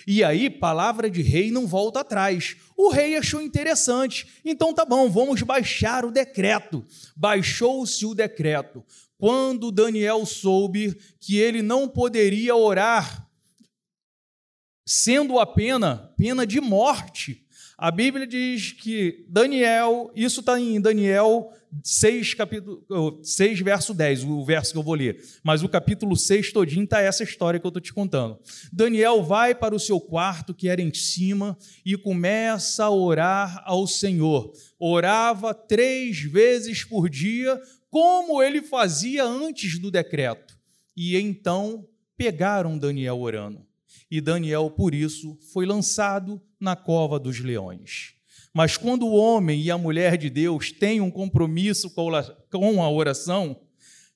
E 0.07 0.25
aí, 0.25 0.49
palavra 0.49 1.11
de 1.11 1.21
rei 1.21 1.51
não 1.51 1.67
volta 1.67 2.01
atrás. 2.01 2.57
O 2.75 2.89
rei 2.89 3.17
achou 3.17 3.43
interessante, 3.43 4.27
então 4.43 4.73
tá 4.73 4.87
bom, 4.87 5.11
vamos 5.11 5.43
baixar 5.43 6.07
o 6.07 6.11
decreto. 6.11 6.83
Baixou-se 7.15 8.07
o 8.07 8.15
decreto. 8.15 8.83
Quando 9.19 9.71
Daniel 9.71 10.25
soube 10.25 10.99
que 11.21 11.37
ele 11.37 11.61
não 11.61 11.87
poderia 11.87 12.57
orar, 12.57 13.29
sendo 14.87 15.39
a 15.39 15.47
pena, 15.47 16.13
pena 16.17 16.47
de 16.47 16.63
morte, 16.63 17.47
a 17.77 17.91
Bíblia 17.91 18.27
diz 18.27 18.73
que 18.73 19.27
Daniel, 19.29 20.11
isso 20.15 20.41
está 20.41 20.59
em 20.59 20.81
Daniel 20.81 21.53
6, 21.83 22.35
capítulo, 22.35 23.21
6, 23.23 23.61
verso 23.61 23.95
10, 23.95 24.25
o 24.25 24.45
verso 24.45 24.73
que 24.73 24.79
eu 24.79 24.83
vou 24.83 24.95
ler. 24.95 25.23
Mas 25.43 25.63
o 25.63 25.69
capítulo 25.69 26.17
6 26.17 26.53
todinho 26.53 26.85
está 26.85 27.01
essa 27.01 27.23
história 27.23 27.59
que 27.59 27.67
eu 27.67 27.71
estou 27.71 27.81
te 27.81 27.93
contando. 27.93 28.39
Daniel 28.73 29.23
vai 29.23 29.55
para 29.55 29.75
o 29.75 29.81
seu 29.81 30.01
quarto, 30.01 30.53
que 30.53 30.69
era 30.69 30.83
em 30.83 30.93
cima, 30.93 31.57
e 31.85 31.97
começa 31.97 32.85
a 32.85 32.91
orar 32.91 33.63
ao 33.65 33.87
Senhor. 33.87 34.53
Orava 34.79 35.55
três 35.55 36.21
vezes 36.21 36.85
por 36.85 37.09
dia, 37.09 37.61
como 37.89 38.43
ele 38.43 38.63
fazia 38.63 39.25
antes 39.25 39.79
do 39.79 39.91
decreto. 39.91 40.59
E 40.97 41.17
então 41.17 41.87
pegaram 42.17 42.79
Daniel 42.79 43.19
orando. 43.19 43.67
E 44.11 44.21
Daniel, 44.21 44.71
por 44.71 44.95
isso, 44.95 45.39
foi 45.53 45.65
lançado 45.65 46.41
na 46.61 46.77
cova 46.77 47.19
dos 47.19 47.41
leões. 47.41 48.15
Mas 48.53 48.77
quando 48.77 49.07
o 49.07 49.15
homem 49.15 49.61
e 49.61 49.71
a 49.71 49.79
mulher 49.79 50.17
de 50.17 50.29
Deus 50.29 50.71
têm 50.71 51.01
um 51.01 51.11
compromisso 51.11 51.91
com 51.91 52.83
a 52.83 52.91
oração, 52.91 53.61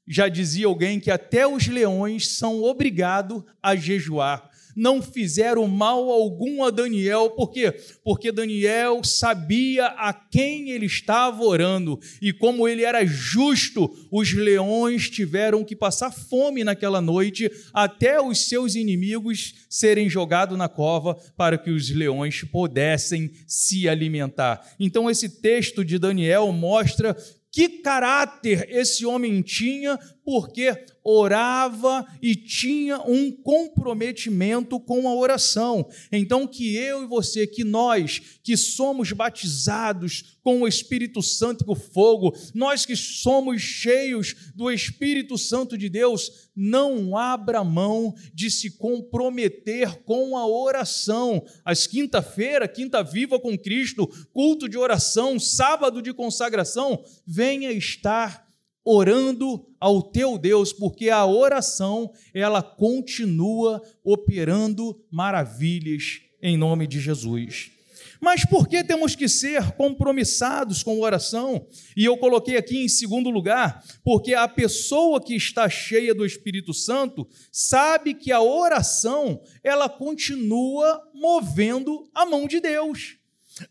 já 0.06 0.28
dizia 0.28 0.66
alguém 0.66 1.00
que 1.00 1.10
até 1.10 1.46
os 1.46 1.66
leões 1.66 2.28
são 2.28 2.62
obrigados 2.62 3.42
a 3.62 3.74
jejuar 3.74 4.50
não 4.76 5.00
fizeram 5.00 5.66
mal 5.66 6.11
algum 6.11 6.62
a 6.62 6.71
Daniel, 6.71 7.30
por 7.30 7.50
quê? 7.50 7.73
Porque 8.04 8.30
Daniel 8.30 9.02
sabia 9.02 9.87
a 9.87 10.12
quem 10.12 10.71
ele 10.71 10.85
estava 10.85 11.42
orando, 11.42 11.99
e 12.21 12.33
como 12.33 12.68
ele 12.68 12.85
era 12.85 13.04
justo, 13.06 13.90
os 14.12 14.35
leões 14.35 15.09
tiveram 15.09 15.64
que 15.64 15.75
passar 15.75 16.12
fome 16.12 16.62
naquela 16.62 17.00
noite, 17.00 17.50
até 17.73 18.21
os 18.21 18.49
seus 18.49 18.75
inimigos 18.75 19.54
serem 19.71 20.11
jogados 20.11 20.59
na 20.59 20.68
cova, 20.68 21.14
para 21.37 21.56
que 21.56 21.71
os 21.71 21.88
leões 21.90 22.42
pudessem 22.45 23.30
se 23.47 23.88
alimentar. 23.88 24.61
Então, 24.78 25.11
esse 25.11 25.40
texto 25.40 25.83
de 25.83 25.99
Daniel 25.99 26.52
mostra 26.52 27.16
que 27.56 27.71
caráter 27.80 28.68
esse 28.68 29.06
homem 29.06 29.40
tinha, 29.40 29.99
porque 30.26 30.76
orava 31.04 32.04
e 32.21 32.35
tinha 32.35 32.99
um 32.99 33.30
comprometimento 33.30 34.80
com 34.80 35.09
a 35.09 35.14
oração. 35.14 35.88
Então, 36.11 36.49
que 36.49 36.75
eu 36.75 37.04
e 37.04 37.06
você, 37.06 37.47
que 37.47 37.62
nós 37.62 38.21
que 38.42 38.56
somos 38.56 39.12
batizados 39.12 40.37
com 40.42 40.62
o 40.62 40.68
Espírito 40.68 41.23
Santo 41.23 41.62
e 41.62 41.64
com 41.64 41.76
fogo, 41.76 42.37
nós 42.52 42.85
que 42.85 42.97
somos 42.97 43.62
cheios 43.62 44.35
do 44.52 44.68
Espírito 44.68 45.38
Santo 45.38 45.78
de 45.78 45.88
Deus, 45.88 46.50
não 46.56 47.16
abra 47.16 47.62
mão 47.62 48.12
de 48.35 48.50
se 48.50 48.73
comprometer 48.73 50.02
com 50.02 50.37
a 50.37 50.45
oração. 50.45 51.45
Às 51.64 51.87
quinta-feira, 51.87 52.66
quinta 52.66 53.00
viva 53.04 53.38
com 53.38 53.56
Cristo, 53.56 54.09
culto 54.33 54.68
de 54.68 54.76
oração, 54.76 55.38
sábado 55.38 56.02
de 56.02 56.12
consagração, 56.12 57.04
venha 57.25 57.71
estar 57.71 58.45
orando 58.86 59.66
ao 59.80 60.00
teu 60.00 60.38
Deus, 60.38 60.72
porque 60.72 61.10
a 61.10 61.26
oração, 61.26 62.12
ela 62.32 62.62
continua 62.62 63.82
operando 64.04 65.04
maravilhas 65.10 66.20
em 66.40 66.56
nome 66.56 66.86
de 66.86 67.00
Jesus. 67.00 67.72
Mas 68.20 68.44
por 68.44 68.68
que 68.68 68.82
temos 68.84 69.14
que 69.14 69.28
ser 69.28 69.72
compromissados 69.72 70.82
com 70.82 71.00
oração? 71.00 71.66
E 71.96 72.04
eu 72.04 72.16
coloquei 72.16 72.56
aqui 72.56 72.78
em 72.78 72.88
segundo 72.88 73.28
lugar, 73.28 73.84
porque 74.04 74.34
a 74.34 74.48
pessoa 74.48 75.20
que 75.20 75.34
está 75.34 75.68
cheia 75.68 76.14
do 76.14 76.24
Espírito 76.24 76.72
Santo 76.72 77.28
sabe 77.50 78.14
que 78.14 78.30
a 78.30 78.40
oração, 78.40 79.42
ela 79.62 79.88
continua 79.88 81.02
movendo 81.12 82.08
a 82.14 82.24
mão 82.24 82.46
de 82.46 82.60
Deus. 82.60 83.15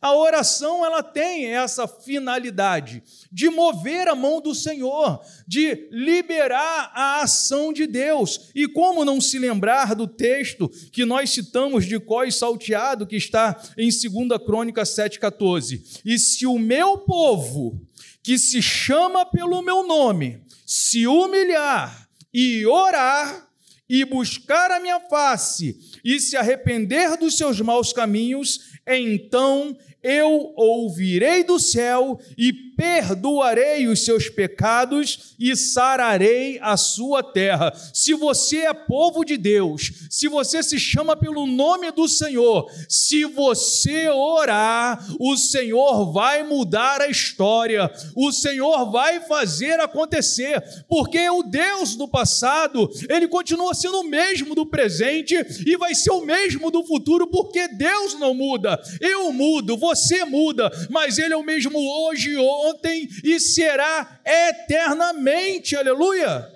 A 0.01 0.15
oração 0.15 0.83
ela 0.83 1.03
tem 1.03 1.45
essa 1.45 1.87
finalidade 1.87 3.03
de 3.31 3.49
mover 3.49 4.07
a 4.07 4.15
mão 4.15 4.41
do 4.41 4.55
Senhor, 4.55 5.21
de 5.47 5.87
liberar 5.91 6.91
a 6.95 7.21
ação 7.21 7.71
de 7.71 7.85
Deus. 7.85 8.49
E 8.55 8.67
como 8.67 9.05
não 9.05 9.21
se 9.21 9.37
lembrar 9.37 9.93
do 9.93 10.07
texto 10.07 10.67
que 10.91 11.05
nós 11.05 11.29
citamos 11.29 11.85
de 11.85 11.99
Cós 11.99 12.35
salteado, 12.35 13.05
que 13.05 13.15
está 13.15 13.61
em 13.77 13.89
2 13.89 14.43
Crônica 14.43 14.81
7,14? 14.81 16.01
E 16.03 16.17
se 16.17 16.47
o 16.47 16.57
meu 16.57 16.97
povo, 16.99 17.79
que 18.23 18.39
se 18.39 18.63
chama 18.63 19.23
pelo 19.23 19.61
meu 19.61 19.85
nome, 19.85 20.41
se 20.65 21.05
humilhar 21.05 22.09
e 22.33 22.65
orar 22.65 23.45
e 23.87 24.03
buscar 24.03 24.71
a 24.71 24.79
minha 24.79 24.99
face 24.99 25.77
e 26.03 26.19
se 26.19 26.35
arrepender 26.35 27.17
dos 27.17 27.37
seus 27.37 27.61
maus 27.61 27.93
caminhos, 27.93 28.74
então 28.87 29.75
eu 30.03 30.53
ouvirei 30.55 31.43
do 31.43 31.59
céu 31.59 32.19
e 32.37 32.53
perdoarei 32.75 33.87
os 33.87 34.03
seus 34.03 34.29
pecados 34.29 35.35
e 35.39 35.55
sararei 35.55 36.59
a 36.61 36.75
sua 36.77 37.23
terra. 37.23 37.73
Se 37.93 38.13
você 38.13 38.59
é 38.59 38.73
povo 38.73 39.23
de 39.23 39.37
Deus, 39.37 39.91
se 40.09 40.27
você 40.27 40.61
se 40.61 40.79
chama 40.79 41.15
pelo 41.15 41.45
nome 41.45 41.91
do 41.91 42.07
Senhor, 42.07 42.69
se 42.89 43.25
você 43.25 44.09
orar, 44.09 45.05
o 45.19 45.37
Senhor 45.37 46.11
vai 46.11 46.43
mudar 46.43 47.01
a 47.01 47.07
história, 47.07 47.91
o 48.15 48.31
Senhor 48.31 48.91
vai 48.91 49.21
fazer 49.21 49.79
acontecer, 49.79 50.61
porque 50.87 51.29
o 51.29 51.43
Deus 51.43 51.95
do 51.95 52.07
passado, 52.07 52.89
ele 53.09 53.27
continua 53.27 53.73
sendo 53.73 53.99
o 53.99 54.03
mesmo 54.03 54.53
do 54.53 54.65
presente 54.65 55.35
e 55.65 55.77
vai 55.77 55.95
ser 55.95 56.11
o 56.11 56.25
mesmo 56.25 56.69
do 56.69 56.83
futuro, 56.83 57.27
porque 57.27 57.67
Deus 57.69 58.19
não 58.19 58.33
muda. 58.33 58.81
Eu 58.99 59.31
mudo, 59.31 59.77
você 59.77 60.25
muda, 60.25 60.71
mas 60.89 61.17
ele 61.17 61.33
é 61.33 61.37
o 61.37 61.43
mesmo 61.43 61.77
hoje, 61.79 62.35
hoje 62.35 62.64
ontem 62.69 63.07
e 63.23 63.39
será 63.39 64.21
eternamente. 64.25 65.75
Aleluia. 65.75 66.51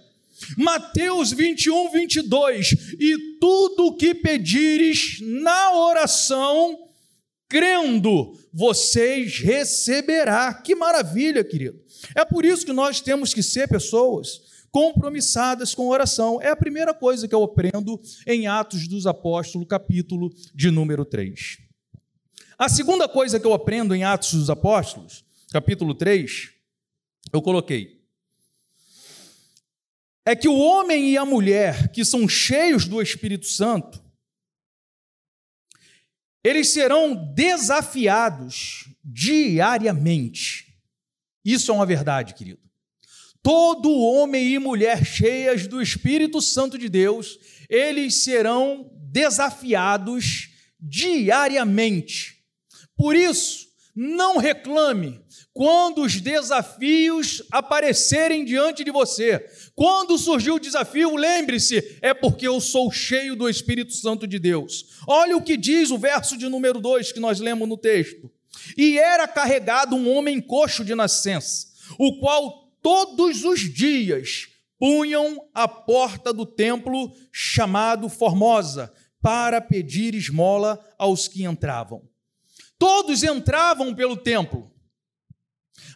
Mateus 0.58 1.32
21, 1.32 1.92
22. 1.92 2.72
E 3.00 3.38
tudo 3.40 3.88
o 3.88 3.96
que 3.96 4.14
pedires 4.16 5.20
na 5.22 5.74
oração, 5.74 6.78
crendo, 7.48 8.38
vocês 8.54 9.40
receberá. 9.40 10.54
Que 10.54 10.76
maravilha, 10.76 11.44
querido. 11.44 11.80
É 12.16 12.24
por 12.24 12.46
isso 12.46 12.66
que 12.66 12.74
nós 12.74 13.02
temos 13.02 13.34
que 13.34 13.44
ser 13.44 13.68
pessoas 13.68 14.42
compromissadas 14.72 15.74
com 15.76 15.88
oração. 15.88 16.40
É 16.42 16.50
a 16.50 16.56
primeira 16.56 16.94
coisa 16.94 17.28
que 17.28 17.36
eu 17.36 17.44
aprendo 17.44 18.00
em 18.26 18.48
Atos 18.48 18.88
dos 18.88 19.06
Apóstolos, 19.06 19.68
capítulo 19.68 20.32
de 20.54 20.72
número 20.72 21.04
3. 21.04 21.58
A 22.58 22.70
segunda 22.70 23.08
coisa 23.08 23.40
que 23.40 23.48
eu 23.48 23.54
aprendo 23.54 23.96
em 23.96 24.04
Atos 24.04 24.34
dos 24.34 24.50
Apóstolos 24.50 25.24
capítulo 25.52 25.96
3, 25.96 26.52
eu 27.34 27.42
coloquei. 27.42 28.00
É 30.26 30.36
que 30.36 30.48
o 30.48 30.58
homem 30.58 31.10
e 31.10 31.18
a 31.18 31.26
mulher 31.26 31.92
que 31.92 32.06
são 32.06 32.30
cheios 32.30 32.86
do 32.86 33.02
Espírito 33.02 33.48
Santo, 33.48 34.04
eles 36.44 36.70
serão 36.70 37.16
desafiados 37.34 38.94
diariamente. 39.04 40.78
Isso 41.44 41.72
é 41.72 41.74
uma 41.74 41.86
verdade, 41.86 42.36
querido. 42.36 42.60
Todo 43.42 43.92
homem 43.92 44.54
e 44.54 44.60
mulher 44.60 45.04
cheias 45.04 45.66
do 45.66 45.82
Espírito 45.82 46.42
Santo 46.42 46.78
de 46.78 46.90
Deus, 46.90 47.40
eles 47.68 48.24
serão 48.24 48.92
desafiados 49.12 50.50
diariamente. 50.80 52.44
Por 52.96 53.16
isso, 53.16 53.68
não 53.96 54.38
reclame 54.38 55.24
quando 55.54 56.04
os 56.04 56.22
desafios 56.22 57.44
aparecerem 57.52 58.46
diante 58.46 58.84
de 58.84 58.92
você. 58.92 59.46
Quando 59.76 60.18
surgiu 60.18 60.56
o 60.56 60.60
desafio, 60.60 61.16
lembre-se, 61.16 61.98
é 62.02 62.14
porque 62.14 62.48
eu 62.48 62.62
sou 62.62 62.92
cheio 62.92 63.36
do 63.36 63.50
Espírito 63.50 63.94
Santo 63.94 64.28
de 64.28 64.40
Deus. 64.40 64.86
Olha 65.08 65.36
o 65.36 65.42
que 65.42 65.58
diz 65.58 65.92
o 65.92 65.98
verso 65.98 66.38
de 66.38 66.48
número 66.48 66.80
2 66.80 67.12
que 67.12 67.20
nós 67.20 67.40
lemos 67.40 67.68
no 67.68 67.78
texto. 67.78 68.32
E 68.78 68.98
era 68.98 69.28
carregado 69.28 69.96
um 69.96 70.16
homem 70.16 70.40
coxo 70.40 70.84
de 70.86 70.96
nascença, 70.96 71.68
o 71.98 72.20
qual 72.20 72.70
todos 72.82 73.44
os 73.44 73.62
dias 73.62 74.48
punham 74.78 75.46
a 75.54 75.68
porta 75.68 76.32
do 76.32 76.46
templo 76.46 77.12
chamado 77.32 78.08
Formosa 78.08 78.94
para 79.22 79.60
pedir 79.60 80.16
esmola 80.16 80.80
aos 80.98 81.28
que 81.28 81.44
entravam. 81.44 82.02
Todos 82.78 83.24
entravam 83.24 83.94
pelo 83.94 84.16
templo, 84.16 84.72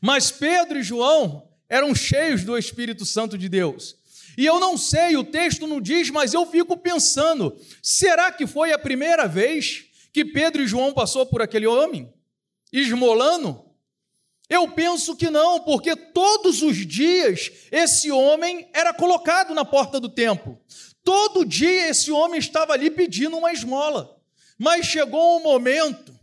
mas 0.02 0.32
Pedro 0.32 0.80
e 0.80 0.84
João 0.84 1.48
eram 1.70 1.96
cheios 1.96 2.44
do 2.44 2.58
Espírito 2.58 3.06
Santo 3.06 3.38
de 3.38 3.48
Deus. 3.50 3.96
E 4.38 4.46
eu 4.46 4.60
não 4.60 4.78
sei, 4.78 5.16
o 5.16 5.24
texto 5.24 5.68
não 5.68 5.80
diz, 5.80 6.10
mas 6.10 6.34
eu 6.34 6.46
fico 6.46 6.78
pensando: 6.78 7.56
será 7.82 8.32
que 8.32 8.48
foi 8.48 8.72
a 8.72 8.80
primeira 8.80 9.28
vez 9.28 9.86
que 10.12 10.26
Pedro 10.26 10.64
e 10.64 10.68
João 10.68 10.94
passou 10.94 11.26
por 11.26 11.42
aquele 11.42 11.68
homem? 11.68 12.12
Esmolando? 12.72 13.64
Eu 14.50 14.68
penso 14.68 15.16
que 15.16 15.30
não, 15.30 15.62
porque 15.62 15.96
todos 15.96 16.62
os 16.62 16.76
dias 16.86 17.52
esse 17.72 18.12
homem 18.12 18.68
era 18.74 18.94
colocado 18.94 19.54
na 19.54 19.64
porta 19.64 20.00
do 20.00 20.10
templo. 20.10 20.60
Todo 21.04 21.46
dia 21.46 21.90
esse 21.90 22.12
homem 22.12 22.40
estava 22.40 22.74
ali 22.74 22.90
pedindo 22.90 23.38
uma 23.38 23.52
esmola. 23.54 24.18
Mas 24.58 24.86
chegou 24.86 25.38
um 25.38 25.44
momento 25.44 26.14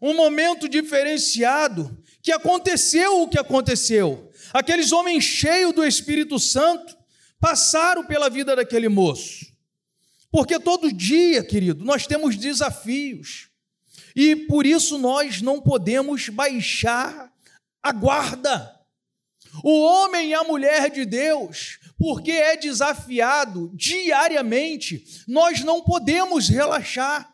um 0.00 0.14
momento 0.14 0.68
diferenciado, 0.68 1.96
que 2.26 2.32
aconteceu 2.32 3.22
o 3.22 3.28
que 3.28 3.38
aconteceu. 3.38 4.32
Aqueles 4.52 4.90
homens 4.90 5.22
cheios 5.22 5.72
do 5.72 5.86
Espírito 5.86 6.40
Santo 6.40 6.98
passaram 7.38 8.04
pela 8.04 8.28
vida 8.28 8.56
daquele 8.56 8.88
moço. 8.88 9.46
Porque 10.28 10.58
todo 10.58 10.92
dia, 10.92 11.44
querido, 11.44 11.84
nós 11.84 12.04
temos 12.04 12.36
desafios. 12.36 13.48
E 14.16 14.34
por 14.34 14.66
isso 14.66 14.98
nós 14.98 15.40
não 15.40 15.60
podemos 15.62 16.28
baixar 16.28 17.32
a 17.80 17.92
guarda. 17.92 18.74
O 19.62 19.80
homem 19.82 20.30
e 20.30 20.34
a 20.34 20.42
mulher 20.42 20.90
de 20.90 21.04
Deus, 21.04 21.78
porque 21.96 22.32
é 22.32 22.56
desafiado 22.56 23.70
diariamente, 23.72 25.22
nós 25.28 25.60
não 25.60 25.80
podemos 25.80 26.48
relaxar. 26.48 27.32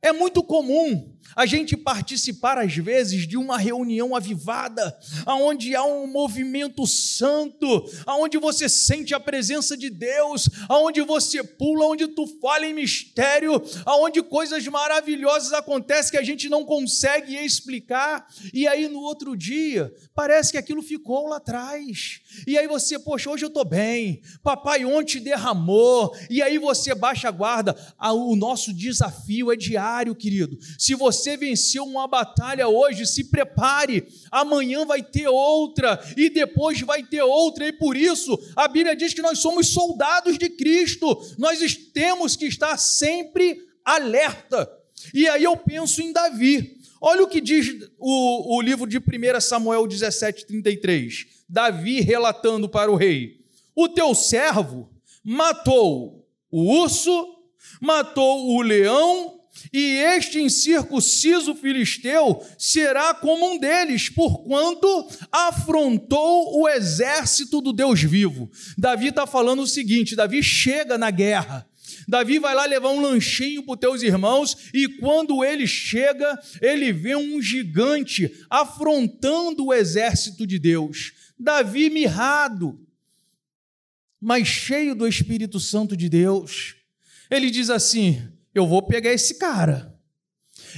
É 0.00 0.14
muito 0.14 0.42
comum 0.42 1.09
a 1.36 1.46
gente 1.46 1.76
participar 1.76 2.58
às 2.58 2.74
vezes 2.76 3.26
de 3.26 3.36
uma 3.36 3.58
reunião 3.58 4.16
avivada, 4.16 4.96
aonde 5.26 5.74
há 5.74 5.84
um 5.84 6.06
movimento 6.06 6.86
santo, 6.86 7.84
aonde 8.06 8.38
você 8.38 8.68
sente 8.68 9.14
a 9.14 9.20
presença 9.20 9.76
de 9.76 9.90
Deus, 9.90 10.48
aonde 10.68 11.00
você 11.02 11.42
pula, 11.42 11.86
onde 11.86 12.08
tu 12.08 12.26
fala 12.40 12.66
em 12.66 12.74
mistério, 12.74 13.62
aonde 13.84 14.22
coisas 14.22 14.66
maravilhosas 14.66 15.52
acontecem 15.52 16.12
que 16.12 16.18
a 16.18 16.24
gente 16.24 16.48
não 16.48 16.64
consegue 16.64 17.36
explicar, 17.36 18.26
e 18.52 18.66
aí 18.66 18.88
no 18.88 19.00
outro 19.00 19.36
dia 19.36 19.92
parece 20.14 20.52
que 20.52 20.58
aquilo 20.58 20.82
ficou 20.82 21.28
lá 21.28 21.36
atrás. 21.36 22.20
E 22.46 22.58
aí 22.58 22.66
você, 22.66 22.98
poxa, 22.98 23.30
hoje 23.30 23.44
eu 23.44 23.48
estou 23.48 23.64
bem, 23.64 24.22
papai 24.42 24.84
ontem 24.84 25.20
derramou, 25.20 26.14
e 26.28 26.42
aí 26.42 26.58
você 26.58 26.94
baixa 26.94 27.28
a 27.28 27.30
guarda. 27.30 27.76
Ah, 27.98 28.12
o 28.12 28.34
nosso 28.36 28.72
desafio 28.72 29.52
é 29.52 29.56
diário, 29.56 30.14
querido. 30.14 30.58
Se 30.78 30.94
você 30.94 31.19
venceu 31.36 31.84
uma 31.84 32.06
batalha 32.06 32.68
hoje, 32.68 33.06
se 33.06 33.24
prepare, 33.24 34.06
amanhã 34.30 34.84
vai 34.84 35.02
ter 35.02 35.28
outra, 35.28 36.00
e 36.16 36.30
depois 36.30 36.80
vai 36.80 37.02
ter 37.02 37.22
outra, 37.22 37.66
e 37.66 37.72
por 37.72 37.96
isso 37.96 38.38
a 38.56 38.68
Bíblia 38.68 38.96
diz 38.96 39.14
que 39.14 39.22
nós 39.22 39.38
somos 39.38 39.68
soldados 39.68 40.38
de 40.38 40.48
Cristo, 40.48 41.20
nós 41.38 41.58
temos 41.92 42.36
que 42.36 42.46
estar 42.46 42.76
sempre 42.78 43.58
alerta. 43.84 44.70
E 45.14 45.28
aí 45.28 45.44
eu 45.44 45.56
penso 45.56 46.02
em 46.02 46.12
Davi. 46.12 46.78
Olha 47.00 47.22
o 47.22 47.28
que 47.28 47.40
diz 47.40 47.88
o, 47.98 48.56
o 48.56 48.60
livro 48.60 48.86
de 48.86 48.98
1 48.98 49.40
Samuel 49.40 49.86
17, 49.86 50.46
33. 50.46 51.26
Davi 51.48 52.00
relatando 52.00 52.68
para 52.68 52.90
o 52.90 52.96
rei: 52.96 53.40
O 53.74 53.88
teu 53.88 54.14
servo 54.14 54.90
matou 55.24 56.26
o 56.50 56.82
urso, 56.82 57.38
matou 57.80 58.50
o 58.50 58.60
leão 58.60 59.39
e 59.72 59.96
este 59.96 60.40
incircunciso 60.40 61.54
filisteu 61.54 62.44
será 62.58 63.14
como 63.14 63.52
um 63.52 63.58
deles, 63.58 64.08
porquanto 64.08 65.08
afrontou 65.30 66.60
o 66.60 66.68
exército 66.68 67.60
do 67.60 67.72
Deus 67.72 68.02
vivo. 68.02 68.50
Davi 68.76 69.08
está 69.08 69.26
falando 69.26 69.62
o 69.62 69.66
seguinte: 69.66 70.16
Davi 70.16 70.42
chega 70.42 70.96
na 70.96 71.10
guerra. 71.10 71.66
Davi 72.08 72.38
vai 72.38 72.54
lá 72.54 72.64
levar 72.64 72.90
um 72.90 73.00
lanchinho 73.00 73.62
para 73.62 73.74
os 73.74 73.80
teus 73.80 74.02
irmãos, 74.02 74.56
e 74.74 74.88
quando 74.88 75.44
ele 75.44 75.66
chega, 75.66 76.38
ele 76.60 76.92
vê 76.92 77.14
um 77.14 77.40
gigante 77.40 78.44
afrontando 78.48 79.66
o 79.66 79.74
exército 79.74 80.46
de 80.46 80.58
Deus. 80.58 81.12
Davi 81.38 81.88
mirrado, 81.88 82.78
mas 84.20 84.46
cheio 84.46 84.94
do 84.94 85.06
Espírito 85.06 85.60
Santo 85.60 85.96
de 85.96 86.08
Deus. 86.08 86.74
Ele 87.30 87.50
diz 87.50 87.70
assim: 87.70 88.29
Eu 88.54 88.66
vou 88.66 88.82
pegar 88.82 89.12
esse 89.12 89.34
cara. 89.38 89.94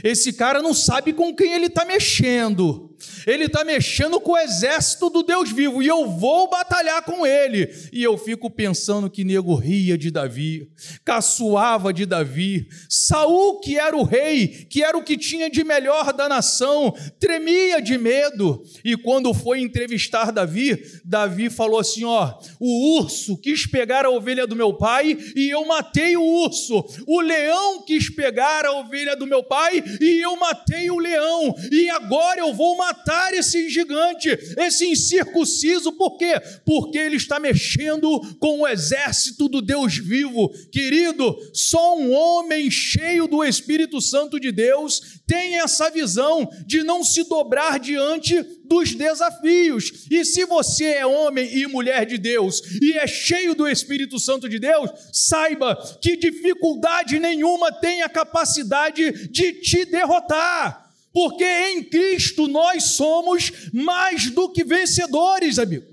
Esse 0.03 0.33
cara 0.33 0.63
não 0.63 0.73
sabe 0.73 1.13
com 1.13 1.35
quem 1.35 1.53
ele 1.53 1.67
está 1.67 1.85
mexendo. 1.85 2.92
Ele 3.27 3.45
está 3.45 3.65
mexendo 3.65 4.21
com 4.21 4.33
o 4.33 4.39
exército 4.39 5.11
do 5.11 5.23
Deus 5.23 5.51
vivo 5.51 5.83
e 5.83 5.87
eu 5.87 6.09
vou 6.09 6.49
batalhar 6.49 7.03
com 7.03 7.27
ele. 7.27 7.69
E 7.93 8.03
eu 8.03 8.17
fico 8.17 8.51
pensando 8.51 9.11
que 9.11 9.25
nego 9.25 9.55
ria 9.55 9.97
de 9.99 10.11
Davi, 10.11 10.71
caçoava 11.05 11.93
de 11.93 12.07
Davi. 12.07 12.69
Saul, 12.89 13.61
que 13.61 13.79
era 13.79 13.97
o 13.97 14.03
rei, 14.03 14.49
que 14.69 14.83
era 14.83 14.97
o 14.97 15.03
que 15.03 15.17
tinha 15.17 15.51
de 15.51 15.65
melhor 15.65 16.13
da 16.13 16.29
nação, 16.29 16.95
tremia 17.19 17.81
de 17.81 17.99
medo. 17.99 18.63
E 18.85 18.97
quando 18.97 19.35
foi 19.35 19.61
entrevistar 19.61 20.31
Davi, 20.31 20.83
Davi 21.05 21.51
falou 21.51 21.79
assim: 21.79 22.05
Ó, 22.05 22.33
o 22.61 22.99
urso 22.99 23.37
quis 23.37 23.67
pegar 23.67 24.05
a 24.05 24.11
ovelha 24.11 24.47
do 24.47 24.57
meu 24.57 24.75
pai 24.75 25.17
e 25.37 25.51
eu 25.51 25.65
matei 25.65 26.17
o 26.17 26.23
urso. 26.23 26.85
O 27.07 27.21
leão 27.21 27.83
quis 27.83 28.09
pegar 28.11 28.65
a 28.65 28.73
ovelha 28.73 29.17
do 29.17 29.27
meu 29.27 29.43
pai 29.43 29.83
e 30.01 30.25
eu 30.25 30.37
matei 30.37 30.91
o 30.91 30.99
leão. 30.99 31.55
E 31.71 31.91
agora 31.91 32.41
eu 32.41 32.53
vou 32.55 32.77
matar 32.77 32.92
matar 32.93 33.33
esse 33.33 33.71
gigante, 33.71 34.29
esse 34.59 34.87
incircunciso, 34.87 35.93
por 35.93 36.19
quê? 36.19 36.35
Porque 36.65 36.99
ele 36.99 37.17
está 37.17 37.41
mexendo 37.41 38.21
com 38.39 38.61
o 38.61 38.69
exército 38.69 39.49
do 39.49 39.63
Deus 39.63 39.97
vivo. 39.97 40.51
Querido, 40.71 41.35
só 41.55 41.97
um 41.99 42.13
homem 42.13 42.71
cheio 42.71 43.27
do 43.27 43.43
Espírito 43.43 44.01
Santo 44.01 44.39
de 44.39 44.53
Deus 44.53 45.23
tem 45.27 45.59
essa 45.59 45.91
visão 45.91 46.49
de 46.67 46.83
não 46.83 47.03
se 47.03 47.25
dobrar 47.25 47.81
diante 47.81 48.43
dos 48.65 48.95
desafios. 48.95 50.07
E 50.11 50.25
se 50.25 50.45
você 50.45 50.85
é 50.85 51.07
homem 51.07 51.57
e 51.57 51.67
mulher 51.67 52.05
de 52.05 52.19
Deus 52.19 52.61
e 52.83 52.93
é 52.93 53.07
cheio 53.07 53.55
do 53.55 53.67
Espírito 53.67 54.19
Santo 54.19 54.49
de 54.49 54.59
Deus, 54.59 54.91
saiba 55.13 55.77
que 56.01 56.17
dificuldade 56.17 57.19
nenhuma 57.19 57.73
tem 57.73 58.03
a 58.03 58.09
capacidade 58.09 59.29
de 59.29 59.55
te 59.55 59.87
derrotar 59.87 60.82
porque 61.13 61.45
em 61.45 61.85
Cristo 61.85 62.49
nós 62.49 62.85
somos 62.85 63.53
mais 63.73 64.31
do 64.31 64.49
que 64.49 64.65
vencedores, 64.65 65.59
amigo. 65.59 65.93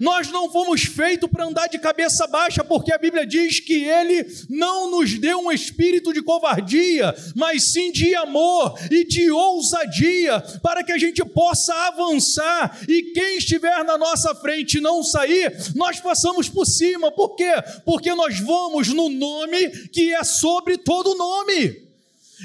Nós 0.00 0.30
não 0.30 0.50
fomos 0.50 0.84
feitos 0.84 1.28
para 1.30 1.44
andar 1.44 1.66
de 1.66 1.78
cabeça 1.78 2.26
baixa, 2.26 2.64
porque 2.64 2.90
a 2.90 2.96
Bíblia 2.96 3.26
diz 3.26 3.60
que 3.60 3.84
Ele 3.84 4.26
não 4.48 4.90
nos 4.90 5.18
deu 5.18 5.38
um 5.40 5.52
espírito 5.52 6.10
de 6.14 6.22
covardia, 6.22 7.14
mas 7.36 7.64
sim 7.64 7.92
de 7.92 8.14
amor 8.14 8.78
e 8.90 9.04
de 9.04 9.30
ousadia, 9.30 10.40
para 10.62 10.82
que 10.82 10.90
a 10.90 10.96
gente 10.96 11.22
possa 11.22 11.74
avançar 11.88 12.80
e 12.88 13.12
quem 13.12 13.36
estiver 13.36 13.84
na 13.84 13.98
nossa 13.98 14.34
frente 14.34 14.80
não 14.80 15.02
sair, 15.02 15.54
nós 15.74 16.00
passamos 16.00 16.48
por 16.48 16.64
cima. 16.64 17.12
Por 17.12 17.36
quê? 17.36 17.52
Porque 17.84 18.14
nós 18.14 18.40
vamos 18.40 18.88
no 18.88 19.10
nome 19.10 19.68
que 19.88 20.14
é 20.14 20.24
sobre 20.24 20.78
todo 20.78 21.14
nome. 21.14 21.89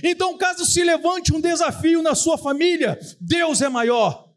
Então, 0.08 0.38
caso 0.38 0.64
se 0.68 0.84
levante 0.84 1.34
um 1.34 1.42
desafio 1.42 2.00
na 2.04 2.14
sua 2.14 2.38
família, 2.38 3.00
Deus 3.20 3.60
é 3.64 3.68
maior. 3.68 4.30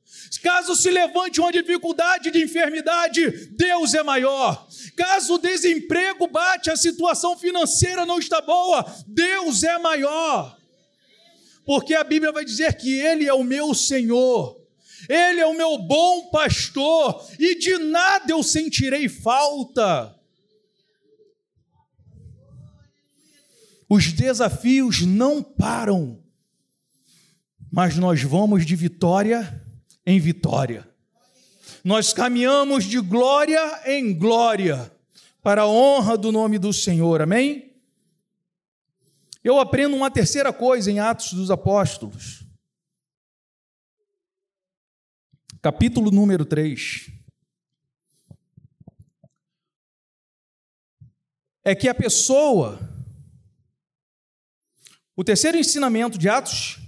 Caso 0.42 0.74
se 0.74 0.90
levante 0.90 1.40
uma 1.40 1.52
dificuldade 1.52 2.30
de 2.30 2.42
enfermidade, 2.42 3.50
Deus 3.50 3.92
é 3.92 4.02
maior. 4.02 4.66
Caso 4.96 5.34
o 5.34 5.38
desemprego 5.38 6.26
bate, 6.26 6.70
a 6.70 6.76
situação 6.76 7.36
financeira 7.36 8.06
não 8.06 8.18
está 8.18 8.40
boa, 8.40 8.82
Deus 9.06 9.62
é 9.62 9.76
maior. 9.78 10.56
Porque 11.66 11.94
a 11.94 12.02
Bíblia 12.02 12.32
vai 12.32 12.46
dizer 12.46 12.74
que 12.78 12.98
Ele 12.98 13.26
é 13.26 13.34
o 13.34 13.44
meu 13.44 13.74
Senhor, 13.74 14.56
Ele 15.06 15.40
é 15.40 15.46
o 15.46 15.52
meu 15.52 15.76
bom 15.76 16.30
pastor, 16.30 17.26
e 17.38 17.58
de 17.58 17.76
nada 17.76 18.32
eu 18.32 18.42
sentirei 18.42 19.06
falta. 19.06 20.17
Os 23.88 24.12
desafios 24.12 25.00
não 25.00 25.42
param, 25.42 26.22
mas 27.72 27.96
nós 27.96 28.22
vamos 28.22 28.66
de 28.66 28.76
vitória 28.76 29.64
em 30.04 30.20
vitória. 30.20 30.86
Nós 31.82 32.12
caminhamos 32.12 32.84
de 32.84 33.00
glória 33.00 33.60
em 33.86 34.12
glória 34.12 34.92
para 35.42 35.62
a 35.62 35.68
honra 35.68 36.18
do 36.18 36.30
nome 36.30 36.58
do 36.58 36.72
Senhor. 36.72 37.22
Amém? 37.22 37.80
Eu 39.42 39.58
aprendo 39.58 39.96
uma 39.96 40.10
terceira 40.10 40.52
coisa 40.52 40.90
em 40.90 40.98
Atos 40.98 41.32
dos 41.32 41.50
Apóstolos. 41.50 42.44
Capítulo 45.62 46.10
número 46.10 46.44
3. 46.44 47.10
É 51.64 51.74
que 51.74 51.88
a 51.88 51.94
pessoa 51.94 52.97
o 55.18 55.24
terceiro 55.24 55.58
ensinamento 55.58 56.16
de 56.16 56.28
Atos 56.28 56.78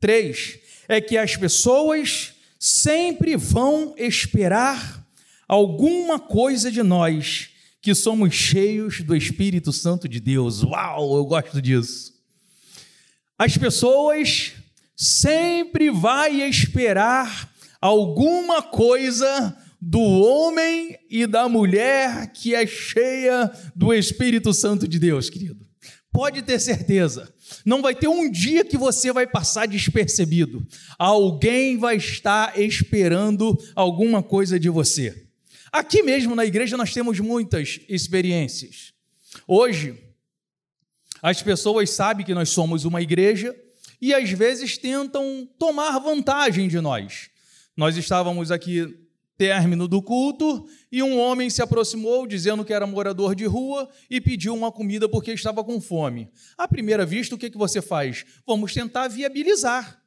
3 0.00 0.58
é 0.88 0.98
que 0.98 1.14
as 1.18 1.36
pessoas 1.36 2.32
sempre 2.58 3.36
vão 3.36 3.94
esperar 3.98 5.06
alguma 5.46 6.18
coisa 6.18 6.72
de 6.72 6.82
nós 6.82 7.50
que 7.82 7.94
somos 7.94 8.32
cheios 8.32 9.02
do 9.02 9.14
Espírito 9.14 9.74
Santo 9.74 10.08
de 10.08 10.20
Deus. 10.20 10.62
Uau, 10.62 11.18
eu 11.18 11.26
gosto 11.26 11.60
disso. 11.60 12.14
As 13.38 13.58
pessoas 13.58 14.54
sempre 14.96 15.90
vai 15.90 16.40
esperar 16.48 17.52
alguma 17.78 18.62
coisa 18.62 19.54
do 19.78 20.00
homem 20.00 20.98
e 21.10 21.26
da 21.26 21.46
mulher 21.46 22.32
que 22.32 22.54
é 22.54 22.66
cheia 22.66 23.52
do 23.74 23.92
Espírito 23.92 24.54
Santo 24.54 24.88
de 24.88 24.98
Deus, 24.98 25.28
querido. 25.28 25.66
Pode 26.10 26.40
ter 26.40 26.58
certeza. 26.58 27.35
Não 27.64 27.82
vai 27.82 27.94
ter 27.94 28.08
um 28.08 28.30
dia 28.30 28.64
que 28.64 28.76
você 28.76 29.12
vai 29.12 29.26
passar 29.26 29.66
despercebido. 29.66 30.66
Alguém 30.98 31.76
vai 31.76 31.96
estar 31.96 32.58
esperando 32.58 33.56
alguma 33.74 34.22
coisa 34.22 34.58
de 34.58 34.68
você. 34.68 35.26
Aqui 35.72 36.02
mesmo 36.02 36.34
na 36.34 36.44
igreja 36.44 36.76
nós 36.76 36.92
temos 36.92 37.20
muitas 37.20 37.80
experiências. 37.88 38.92
Hoje, 39.46 39.94
as 41.22 41.42
pessoas 41.42 41.90
sabem 41.90 42.24
que 42.24 42.34
nós 42.34 42.50
somos 42.50 42.84
uma 42.84 43.02
igreja 43.02 43.54
e 44.00 44.14
às 44.14 44.30
vezes 44.30 44.78
tentam 44.78 45.48
tomar 45.58 45.98
vantagem 45.98 46.68
de 46.68 46.80
nós. 46.80 47.30
Nós 47.76 47.96
estávamos 47.96 48.50
aqui 48.50 49.05
término 49.36 49.86
do 49.86 50.00
culto, 50.00 50.66
e 50.90 51.02
um 51.02 51.18
homem 51.18 51.50
se 51.50 51.60
aproximou, 51.60 52.26
dizendo 52.26 52.64
que 52.64 52.72
era 52.72 52.86
morador 52.86 53.34
de 53.34 53.44
rua, 53.44 53.88
e 54.08 54.20
pediu 54.20 54.54
uma 54.54 54.72
comida 54.72 55.08
porque 55.08 55.32
estava 55.32 55.62
com 55.62 55.80
fome. 55.80 56.30
À 56.56 56.66
primeira 56.66 57.04
vista, 57.04 57.34
o 57.34 57.38
que, 57.38 57.50
que 57.50 57.58
você 57.58 57.82
faz? 57.82 58.24
Vamos 58.46 58.72
tentar 58.72 59.08
viabilizar. 59.08 60.02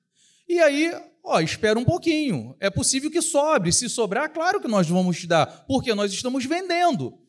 E 0.47 0.59
aí, 0.59 0.91
ó, 1.23 1.39
espera 1.39 1.77
um 1.77 1.85
pouquinho. 1.85 2.55
É 2.59 2.69
possível 2.69 3.11
que 3.11 3.21
sobre. 3.21 3.71
Se 3.71 3.87
sobrar, 3.87 4.31
claro 4.33 4.59
que 4.59 4.67
nós 4.67 4.89
vamos 4.89 5.19
te 5.19 5.27
dar, 5.27 5.65
porque 5.67 5.93
nós 5.93 6.11
estamos 6.11 6.45
vendendo. 6.45 7.19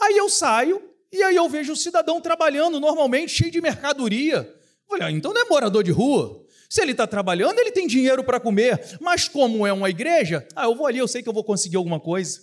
Aí 0.00 0.16
eu 0.16 0.28
saio, 0.30 0.82
e 1.12 1.22
aí 1.22 1.36
eu 1.36 1.48
vejo 1.48 1.74
o 1.74 1.76
cidadão 1.76 2.20
trabalhando 2.20 2.80
normalmente, 2.80 3.32
cheio 3.32 3.50
de 3.50 3.60
mercadoria. 3.60 4.50
Olha, 4.88 5.10
então 5.10 5.34
não 5.34 5.42
é 5.42 5.44
morador 5.44 5.84
de 5.84 5.90
rua. 5.90 6.44
Se 6.70 6.80
ele 6.80 6.92
está 6.92 7.04
trabalhando, 7.04 7.58
ele 7.58 7.72
tem 7.72 7.88
dinheiro 7.88 8.22
para 8.22 8.38
comer. 8.38 8.96
Mas 9.00 9.26
como 9.26 9.66
é 9.66 9.72
uma 9.72 9.90
igreja, 9.90 10.46
ah, 10.54 10.66
eu 10.66 10.74
vou 10.76 10.86
ali, 10.86 10.98
eu 10.98 11.08
sei 11.08 11.20
que 11.20 11.28
eu 11.28 11.32
vou 11.32 11.42
conseguir 11.42 11.76
alguma 11.76 11.98
coisa. 11.98 12.40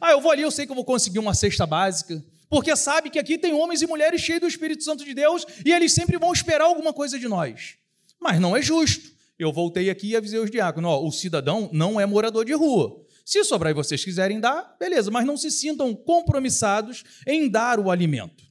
Ah, 0.00 0.12
eu 0.12 0.20
vou 0.20 0.30
ali, 0.30 0.42
eu 0.42 0.52
sei 0.52 0.66
que 0.66 0.70
eu 0.70 0.76
vou 0.76 0.84
conseguir 0.84 1.18
uma 1.18 1.34
cesta 1.34 1.66
básica. 1.66 2.24
Porque 2.48 2.76
sabe 2.76 3.10
que 3.10 3.18
aqui 3.18 3.36
tem 3.36 3.52
homens 3.52 3.82
e 3.82 3.86
mulheres 3.88 4.20
cheios 4.20 4.40
do 4.40 4.46
Espírito 4.46 4.84
Santo 4.84 5.04
de 5.04 5.12
Deus 5.12 5.44
e 5.64 5.72
eles 5.72 5.92
sempre 5.92 6.16
vão 6.16 6.32
esperar 6.32 6.66
alguma 6.66 6.92
coisa 6.92 7.18
de 7.18 7.26
nós. 7.26 7.74
Mas 8.20 8.38
não 8.40 8.56
é 8.56 8.62
justo. 8.62 9.10
Eu 9.36 9.52
voltei 9.52 9.90
aqui 9.90 10.10
e 10.10 10.16
avisei 10.16 10.38
os 10.38 10.50
diáconos: 10.50 10.88
ó, 10.88 11.04
o 11.04 11.10
cidadão 11.10 11.68
não 11.72 12.00
é 12.00 12.06
morador 12.06 12.44
de 12.44 12.52
rua. 12.52 13.04
Se 13.24 13.42
sobrar 13.42 13.72
e 13.72 13.74
vocês 13.74 14.04
quiserem 14.04 14.38
dar, 14.38 14.76
beleza, 14.78 15.10
mas 15.10 15.26
não 15.26 15.36
se 15.36 15.50
sintam 15.50 15.92
compromissados 15.92 17.02
em 17.26 17.48
dar 17.48 17.80
o 17.80 17.90
alimento. 17.90 18.44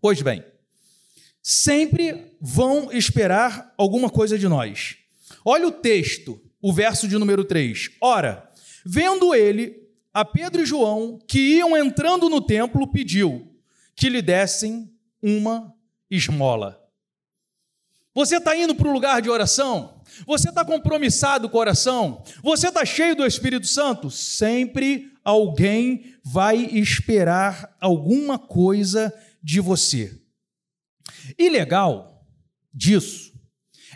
Pois 0.00 0.22
bem, 0.22 0.44
sempre 1.50 2.26
vão 2.38 2.92
esperar 2.92 3.72
alguma 3.78 4.10
coisa 4.10 4.38
de 4.38 4.46
nós. 4.46 4.98
Olha 5.42 5.66
o 5.66 5.72
texto, 5.72 6.38
o 6.60 6.70
verso 6.70 7.08
de 7.08 7.16
número 7.16 7.42
3. 7.42 7.92
Ora, 8.02 8.52
vendo 8.84 9.34
ele 9.34 9.88
a 10.12 10.26
Pedro 10.26 10.60
e 10.60 10.66
João, 10.66 11.18
que 11.26 11.38
iam 11.38 11.74
entrando 11.74 12.28
no 12.28 12.42
templo, 12.42 12.86
pediu 12.86 13.50
que 13.96 14.10
lhe 14.10 14.20
dessem 14.20 14.92
uma 15.22 15.74
esmola. 16.10 16.78
Você 18.14 18.36
está 18.36 18.54
indo 18.54 18.74
para 18.74 18.88
o 18.88 18.92
lugar 18.92 19.22
de 19.22 19.30
oração? 19.30 20.02
Você 20.26 20.50
está 20.50 20.66
compromissado 20.66 21.48
com 21.48 21.56
a 21.56 21.60
oração? 21.60 22.22
Você 22.42 22.68
está 22.68 22.84
cheio 22.84 23.16
do 23.16 23.24
Espírito 23.24 23.66
Santo? 23.66 24.10
Sempre 24.10 25.14
alguém 25.24 26.14
vai 26.22 26.58
esperar 26.58 27.74
alguma 27.80 28.38
coisa 28.38 29.10
de 29.42 29.60
você. 29.60 30.27
E 31.38 31.48
legal 31.48 32.26
disso 32.72 33.32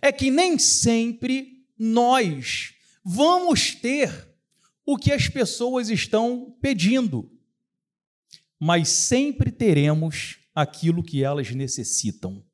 é 0.01 0.11
que 0.11 0.31
nem 0.31 0.59
sempre 0.59 1.65
nós 1.79 2.75
vamos 3.05 3.75
ter 3.75 4.29
o 4.85 4.97
que 4.97 5.13
as 5.13 5.29
pessoas 5.29 5.89
estão 5.89 6.57
pedindo, 6.61 7.31
mas 8.59 8.89
sempre 8.89 9.51
teremos 9.51 10.39
aquilo 10.55 11.03
que 11.03 11.23
elas 11.23 11.51
necessitam. 11.51 12.45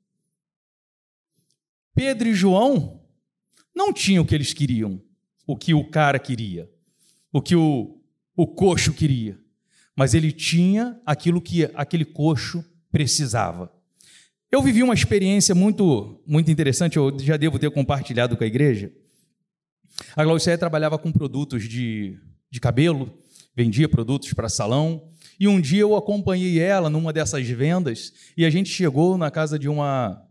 Pedro 1.95 2.29
e 2.29 2.35
João 2.35 3.03
não 3.75 3.93
tinham 3.93 4.23
o 4.23 4.27
que 4.27 4.35
eles 4.35 4.53
queriam, 4.53 5.03
o 5.47 5.57
que 5.57 5.75
o 5.75 5.89
cara 5.89 6.19
queria, 6.19 6.71
o 7.33 7.41
que 7.41 7.57
o, 7.57 8.01
o 8.37 8.47
coxo 8.47 8.93
queria, 8.93 9.39
mas 9.97 10.15
ele 10.15 10.31
tinha 10.31 11.01
aquilo 11.05 11.41
que 11.41 11.65
aquele 11.75 12.05
coxo 12.05 12.65
precisava. 12.91 13.73
Eu 14.51 14.63
vivi 14.63 14.83
uma 14.83 14.95
experiência 14.95 15.55
muito, 15.55 16.23
muito 16.27 16.51
interessante, 16.51 16.97
eu 16.97 17.17
já 17.19 17.37
devo 17.37 17.59
ter 17.59 17.71
compartilhado 17.71 18.35
com 18.35 18.43
a 18.43 18.47
igreja. 18.47 18.91
A 20.17 20.25
Glaucia 20.25 20.57
trabalhava 20.57 20.99
com 20.99 21.13
produtos 21.13 21.69
de, 21.69 22.19
de 22.51 22.59
cabelo, 22.59 23.13
vendia 23.55 23.89
produtos 23.89 24.33
para 24.33 24.49
salão, 24.49 25.11
e 25.39 25.47
um 25.47 25.61
dia 25.61 25.83
eu 25.83 25.95
acompanhei 25.95 26.59
ela 26.59 26.89
numa 26.89 27.13
dessas 27.13 27.47
vendas, 27.47 28.13
e 28.37 28.45
a 28.47 28.51
gente 28.51 28.71
chegou 28.71 29.19
na 29.19 29.31
casa 29.31 29.59
de 29.59 29.69
uma 29.69 30.25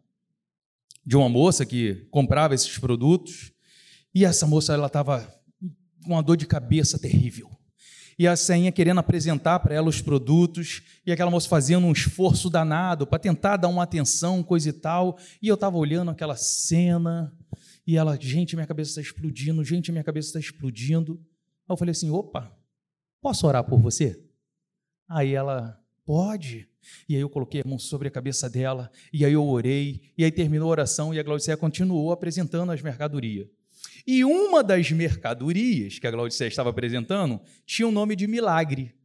de 1.06 1.16
uma 1.16 1.30
moça 1.30 1.66
que 1.66 2.06
comprava 2.12 2.54
esses 2.54 2.78
produtos, 2.78 3.54
e 4.14 4.26
essa 4.26 4.46
moça 4.46 4.74
ela 4.74 4.88
estava 4.88 5.22
com 6.04 6.14
uma 6.14 6.24
dor 6.24 6.36
de 6.36 6.46
cabeça 6.46 7.00
terrível. 7.00 7.57
E 8.18 8.28
a 8.28 8.36
senha 8.36 8.72
querendo 8.72 9.00
apresentar 9.00 9.60
para 9.60 9.76
ela 9.76 9.88
os 9.88 10.02
produtos, 10.02 10.82
e 11.06 11.12
aquela 11.12 11.30
moça 11.30 11.48
fazendo 11.48 11.86
um 11.86 11.92
esforço 11.92 12.50
danado 12.50 13.06
para 13.06 13.20
tentar 13.20 13.58
dar 13.58 13.68
uma 13.68 13.84
atenção, 13.84 14.42
coisa 14.42 14.70
e 14.70 14.74
tal. 14.74 15.18
E 15.42 15.48
eu 15.48 15.56
estava 15.56 15.78
olhando 15.78 16.12
aquela 16.12 16.36
cena, 16.36 17.32
e 17.86 17.96
ela, 17.96 18.18
gente, 18.20 18.56
minha 18.56 18.68
cabeça 18.68 18.90
está 18.90 19.02
explodindo, 19.02 19.64
gente, 19.64 19.92
minha 19.92 20.04
cabeça 20.04 20.30
está 20.30 20.40
explodindo. 20.40 21.14
Aí 21.68 21.74
eu 21.74 21.78
falei 21.78 21.92
assim: 21.92 22.10
opa, 22.10 22.52
posso 23.22 23.46
orar 23.46 23.64
por 23.64 23.80
você? 23.80 24.20
Aí 25.08 25.34
ela, 25.34 25.80
pode. 26.08 26.70
E 27.08 27.16
aí 27.16 27.22
eu 27.22 27.30
coloquei 27.30 27.62
a 27.62 27.68
mão 27.68 27.78
sobre 27.78 28.08
a 28.08 28.12
cabeça 28.12 28.50
dela, 28.50 28.90
e 29.12 29.26
aí 29.26 29.34
eu 29.34 29.46
orei, 29.46 30.14
e 30.18 30.24
aí 30.24 30.32
terminou 30.32 30.70
a 30.70 30.72
oração, 30.72 31.14
e 31.14 31.20
a 31.20 31.24
Glaucia 31.24 31.58
continuou 31.58 32.14
apresentando 32.14 32.72
as 32.72 32.82
mercadorias. 32.82 33.48
E 34.08 34.24
uma 34.24 34.64
das 34.64 34.90
mercadorias 34.90 36.00
que 36.00 36.08
a 36.08 36.12
Glaucia 36.12 36.48
estava 36.48 36.70
apresentando 36.70 37.42
tinha 37.66 37.86
o 37.86 37.92
nome 37.92 38.16
de 38.16 38.26
milagre. 38.26 38.96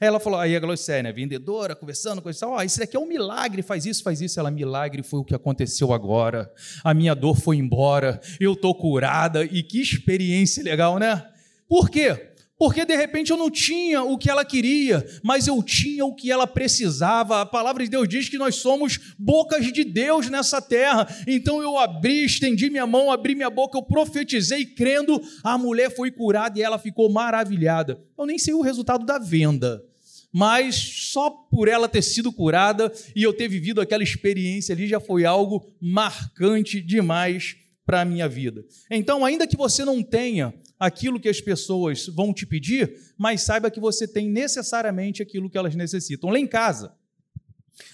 Ela 0.00 0.20
falou, 0.20 0.40
aí 0.40 0.54
a 0.56 0.60
Glaucia, 0.60 1.02
né, 1.02 1.12
vendedora, 1.12 1.74
conversando 1.74 2.20
com 2.20 2.28
isso, 2.28 2.44
ó, 2.46 2.58
oh, 2.58 2.62
isso 2.62 2.78
daqui 2.78 2.96
é 2.96 3.00
um 3.00 3.06
milagre, 3.06 3.62
faz 3.62 3.86
isso, 3.86 4.02
faz 4.02 4.20
isso. 4.20 4.38
Ela, 4.38 4.50
milagre 4.50 5.02
foi 5.02 5.20
o 5.20 5.24
que 5.24 5.34
aconteceu 5.34 5.92
agora. 5.92 6.52
A 6.84 6.92
minha 6.92 7.14
dor 7.14 7.36
foi 7.36 7.56
embora, 7.56 8.20
eu 8.38 8.52
estou 8.52 8.74
curada, 8.74 9.44
e 9.44 9.62
que 9.62 9.80
experiência 9.80 10.62
legal, 10.62 10.98
né? 10.98 11.26
Por 11.68 11.88
quê? 11.88 12.29
Porque 12.60 12.84
de 12.84 12.94
repente 12.94 13.30
eu 13.30 13.38
não 13.38 13.50
tinha 13.50 14.02
o 14.02 14.18
que 14.18 14.28
ela 14.28 14.44
queria, 14.44 15.02
mas 15.22 15.46
eu 15.46 15.62
tinha 15.62 16.04
o 16.04 16.14
que 16.14 16.30
ela 16.30 16.46
precisava. 16.46 17.40
A 17.40 17.46
palavra 17.46 17.82
de 17.82 17.88
Deus 17.88 18.06
diz 18.06 18.28
que 18.28 18.36
nós 18.36 18.56
somos 18.56 19.14
bocas 19.18 19.72
de 19.72 19.82
Deus 19.82 20.28
nessa 20.28 20.60
terra. 20.60 21.08
Então 21.26 21.62
eu 21.62 21.78
abri, 21.78 22.22
estendi 22.22 22.68
minha 22.68 22.86
mão, 22.86 23.10
abri 23.10 23.34
minha 23.34 23.48
boca, 23.48 23.78
eu 23.78 23.82
profetizei 23.82 24.66
crendo, 24.66 25.22
a 25.42 25.56
mulher 25.56 25.90
foi 25.96 26.10
curada 26.10 26.58
e 26.58 26.62
ela 26.62 26.78
ficou 26.78 27.10
maravilhada. 27.10 27.98
Eu 28.18 28.26
nem 28.26 28.38
sei 28.38 28.52
o 28.52 28.60
resultado 28.60 29.06
da 29.06 29.18
venda, 29.18 29.82
mas 30.30 30.74
só 30.74 31.30
por 31.30 31.66
ela 31.66 31.88
ter 31.88 32.02
sido 32.02 32.30
curada 32.30 32.92
e 33.16 33.22
eu 33.22 33.32
ter 33.32 33.48
vivido 33.48 33.80
aquela 33.80 34.02
experiência 34.02 34.74
ali 34.74 34.86
já 34.86 35.00
foi 35.00 35.24
algo 35.24 35.66
marcante 35.80 36.78
demais 36.78 37.56
para 37.86 38.02
a 38.02 38.04
minha 38.04 38.28
vida. 38.28 38.62
Então, 38.90 39.24
ainda 39.24 39.46
que 39.46 39.56
você 39.56 39.82
não 39.82 40.02
tenha 40.02 40.52
aquilo 40.80 41.20
que 41.20 41.28
as 41.28 41.42
pessoas 41.42 42.06
vão 42.06 42.32
te 42.32 42.46
pedir, 42.46 42.98
mas 43.18 43.42
saiba 43.42 43.70
que 43.70 43.78
você 43.78 44.08
tem 44.08 44.30
necessariamente 44.30 45.22
aquilo 45.22 45.50
que 45.50 45.58
elas 45.58 45.74
necessitam. 45.74 46.30
Lá 46.30 46.38
em 46.38 46.46
casa, 46.46 46.96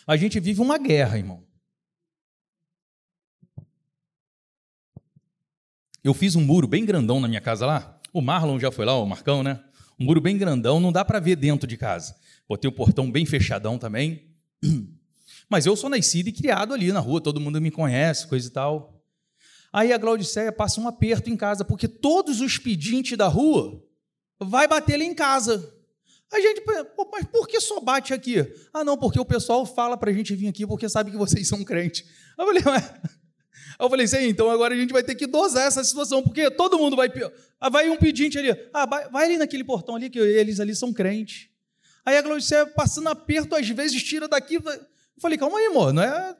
a 0.06 0.16
gente 0.16 0.38
vive 0.38 0.60
uma 0.60 0.78
guerra, 0.78 1.18
irmão. 1.18 1.44
Eu 6.04 6.14
fiz 6.14 6.36
um 6.36 6.40
muro 6.40 6.68
bem 6.68 6.84
grandão 6.84 7.18
na 7.18 7.26
minha 7.26 7.40
casa 7.40 7.66
lá. 7.66 8.00
O 8.12 8.20
Marlon 8.20 8.60
já 8.60 8.70
foi 8.70 8.84
lá, 8.84 8.96
o 8.96 9.04
Marcão, 9.04 9.42
né? 9.42 9.60
Um 9.98 10.04
muro 10.04 10.20
bem 10.20 10.38
grandão, 10.38 10.78
não 10.78 10.92
dá 10.92 11.04
para 11.04 11.18
ver 11.18 11.34
dentro 11.34 11.66
de 11.66 11.76
casa. 11.76 12.14
Botei 12.48 12.68
o 12.68 12.72
portão 12.72 13.10
bem 13.10 13.26
fechadão 13.26 13.76
também. 13.76 14.30
Mas 15.50 15.66
eu 15.66 15.74
sou 15.74 15.90
nascido 15.90 16.28
e 16.28 16.32
criado 16.32 16.72
ali 16.72 16.92
na 16.92 17.00
rua, 17.00 17.20
todo 17.20 17.40
mundo 17.40 17.60
me 17.60 17.72
conhece, 17.72 18.28
coisa 18.28 18.46
e 18.46 18.50
tal. 18.50 18.95
Aí 19.72 19.92
a 19.92 19.98
Glaudiceia 19.98 20.52
passa 20.52 20.80
um 20.80 20.88
aperto 20.88 21.30
em 21.30 21.36
casa, 21.36 21.64
porque 21.64 21.88
todos 21.88 22.40
os 22.40 22.58
pedintes 22.58 23.16
da 23.16 23.26
rua 23.26 23.82
vai 24.40 24.66
bater 24.66 24.96
lá 24.96 25.04
em 25.04 25.14
casa. 25.14 25.74
A 26.32 26.40
gente, 26.40 26.60
pô, 26.60 27.08
mas 27.12 27.24
por 27.24 27.46
que 27.46 27.60
só 27.60 27.80
bate 27.80 28.12
aqui? 28.12 28.38
Ah, 28.72 28.82
não, 28.82 28.96
porque 28.96 29.20
o 29.20 29.24
pessoal 29.24 29.64
fala 29.64 29.96
para 29.96 30.10
a 30.10 30.14
gente 30.14 30.34
vir 30.34 30.48
aqui 30.48 30.66
porque 30.66 30.88
sabe 30.88 31.10
que 31.10 31.16
vocês 31.16 31.46
são 31.46 31.64
crentes. 31.64 32.04
Eu 32.38 32.46
falei, 32.46 32.62
mas... 32.64 32.92
Eu 33.78 33.90
falei 33.90 34.06
assim, 34.06 34.28
então 34.28 34.50
agora 34.50 34.74
a 34.74 34.76
gente 34.76 34.92
vai 34.92 35.02
ter 35.02 35.14
que 35.14 35.26
dosar 35.26 35.66
essa 35.66 35.84
situação, 35.84 36.22
porque 36.22 36.50
todo 36.50 36.78
mundo 36.78 36.96
vai. 36.96 37.12
Ah, 37.60 37.68
vai 37.68 37.90
um 37.90 37.96
pedinte 37.96 38.38
ali, 38.38 38.50
ah, 38.72 38.86
vai, 38.86 39.08
vai, 39.10 39.24
ali 39.26 39.36
naquele 39.36 39.64
portão 39.64 39.96
ali, 39.96 40.08
que 40.08 40.18
eles 40.18 40.60
ali 40.60 40.74
são 40.74 40.94
crentes. 40.94 41.48
Aí 42.04 42.16
a 42.16 42.22
Glaucia 42.22 42.64
passando 42.66 43.08
aperto, 43.08 43.54
às 43.54 43.68
vezes 43.68 44.02
tira 44.02 44.28
daqui. 44.28 44.54
Eu 44.54 44.62
falei, 45.20 45.36
calma 45.36 45.58
aí, 45.58 45.66
amor, 45.66 45.92
não 45.92 46.02
é. 46.02 46.36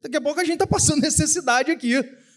Daqui 0.00 0.16
a 0.16 0.20
pouco 0.20 0.38
a 0.38 0.44
gente 0.44 0.54
está 0.54 0.66
passando 0.66 1.00
necessidade 1.00 1.72
aqui. 1.72 1.94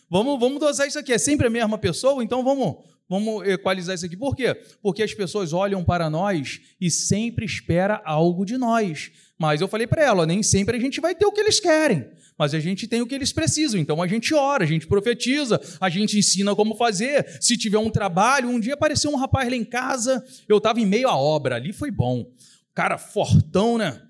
Vamos, 0.10 0.40
vamos 0.40 0.60
dosar 0.60 0.88
isso 0.88 0.98
aqui. 0.98 1.14
É 1.14 1.18
sempre 1.18 1.48
a 1.48 1.50
mesma 1.50 1.78
pessoa, 1.78 2.24
então 2.24 2.44
vamos, 2.44 2.78
vamos 3.08 3.48
equalizar 3.48 3.94
isso 3.96 4.06
aqui. 4.06 4.18
Por 4.18 4.36
quê? 4.36 4.56
Porque 4.82 5.04
as 5.04 5.14
pessoas 5.14 5.54
olham 5.54 5.84
para 5.84 6.10
nós 6.10 6.60
e 6.82 6.90
sempre 6.90 7.46
espera 7.46 8.02
algo 8.04 8.44
de 8.44 8.58
nós. 8.58 9.12
Mas 9.38 9.62
eu 9.62 9.68
falei 9.68 9.88
para 9.88 10.04
ela, 10.04 10.26
nem 10.26 10.44
sempre 10.44 10.76
a 10.76 10.80
gente 10.80 11.00
vai 11.00 11.16
ter 11.16 11.26
o 11.26 11.32
que 11.32 11.40
eles 11.40 11.60
querem, 11.62 12.06
mas 12.38 12.54
a 12.54 12.60
gente 12.60 12.88
tem 12.88 13.02
o 13.02 13.08
que 13.08 13.16
eles 13.16 13.32
precisam. 13.32 13.80
Então 13.80 14.02
a 14.02 14.08
gente 14.08 14.34
ora, 14.34 14.64
a 14.64 14.68
gente 14.68 14.86
profetiza, 14.88 15.62
a 15.80 15.90
gente 15.90 16.18
ensina 16.18 16.54
como 16.56 16.76
fazer. 16.76 17.38
Se 17.40 17.56
tiver 17.56 17.78
um 17.78 17.90
trabalho, 17.90 18.50
um 18.50 18.60
dia 18.60 18.74
apareceu 18.74 19.12
um 19.12 19.16
rapaz 19.16 19.48
lá 19.50 19.56
em 19.56 19.64
casa, 19.64 20.26
eu 20.48 20.58
estava 20.58 20.82
em 20.82 20.86
meio 20.86 21.08
à 21.08 21.16
obra, 21.16 21.56
ali 21.56 21.72
foi 21.72 21.92
bom. 21.92 22.26
Cara 22.74 22.98
fortão, 22.98 23.78
né? 23.78 24.02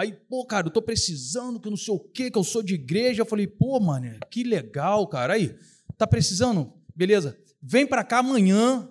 Aí, 0.00 0.14
pô, 0.30 0.46
cara, 0.46 0.68
eu 0.68 0.70
tô 0.70 0.80
precisando, 0.80 1.60
que 1.60 1.68
não 1.68 1.76
sei 1.76 1.92
o 1.92 1.98
quê, 1.98 2.30
que 2.30 2.38
eu 2.38 2.42
sou 2.42 2.62
de 2.62 2.72
igreja. 2.72 3.20
Eu 3.20 3.26
falei, 3.26 3.46
pô, 3.46 3.78
mano, 3.78 4.18
que 4.30 4.42
legal, 4.42 5.06
cara. 5.06 5.34
Aí, 5.34 5.54
tá 5.98 6.06
precisando? 6.06 6.72
Beleza. 6.96 7.38
Vem 7.62 7.86
para 7.86 8.02
cá 8.02 8.20
amanhã. 8.20 8.88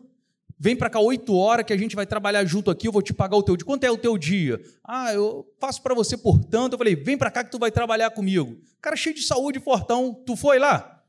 Vem 0.59 0.75
para 0.75 0.87
cá 0.87 0.99
8 0.99 1.33
horas 1.35 1.65
que 1.65 1.73
a 1.73 1.77
gente 1.77 1.95
vai 1.95 2.05
trabalhar 2.05 2.45
junto 2.45 2.69
aqui, 2.69 2.87
eu 2.87 2.91
vou 2.91 3.01
te 3.01 3.11
pagar 3.11 3.37
o 3.37 3.41
teu 3.41 3.57
dia. 3.57 3.65
Quanto 3.65 3.85
é 3.85 3.89
o 3.89 3.97
teu 3.97 4.19
dia? 4.19 4.61
Ah, 4.83 5.11
eu 5.11 5.51
faço 5.59 5.81
para 5.81 5.95
você 5.95 6.15
por 6.15 6.45
tanto. 6.45 6.73
Eu 6.73 6.77
falei, 6.77 6.95
vem 6.95 7.17
para 7.17 7.31
cá 7.31 7.43
que 7.43 7.49
tu 7.49 7.57
vai 7.57 7.71
trabalhar 7.71 8.11
comigo. 8.11 8.61
Cara 8.79 8.95
cheio 8.95 9.15
de 9.15 9.23
saúde, 9.23 9.59
fortão. 9.59 10.13
Tu 10.13 10.35
foi 10.35 10.59
lá? 10.59 11.03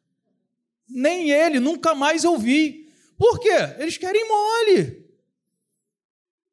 Nem 0.88 1.30
ele, 1.30 1.60
nunca 1.60 1.94
mais 1.94 2.24
eu 2.24 2.38
vi. 2.38 2.88
Por 3.18 3.38
quê? 3.38 3.74
Eles 3.78 3.98
querem 3.98 4.26
mole. 4.26 5.09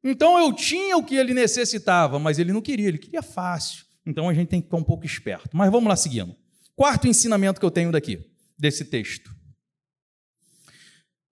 Então 0.02 0.38
eu 0.38 0.52
tinha 0.52 0.96
o 0.96 1.02
que 1.02 1.16
ele 1.16 1.34
necessitava, 1.34 2.18
mas 2.18 2.38
ele 2.38 2.52
não 2.52 2.60
queria, 2.60 2.88
ele 2.88 2.98
queria 2.98 3.22
fácil. 3.22 3.84
Então 4.06 4.28
a 4.28 4.34
gente 4.34 4.48
tem 4.48 4.60
que 4.60 4.66
ficar 4.66 4.76
um 4.76 4.84
pouco 4.84 5.04
esperto. 5.04 5.50
Mas 5.56 5.70
vamos 5.70 5.88
lá 5.88 5.96
seguindo. 5.96 6.34
Quarto 6.74 7.08
ensinamento 7.08 7.58
que 7.58 7.66
eu 7.66 7.70
tenho 7.70 7.90
daqui, 7.90 8.24
desse 8.58 8.84
texto. 8.84 9.30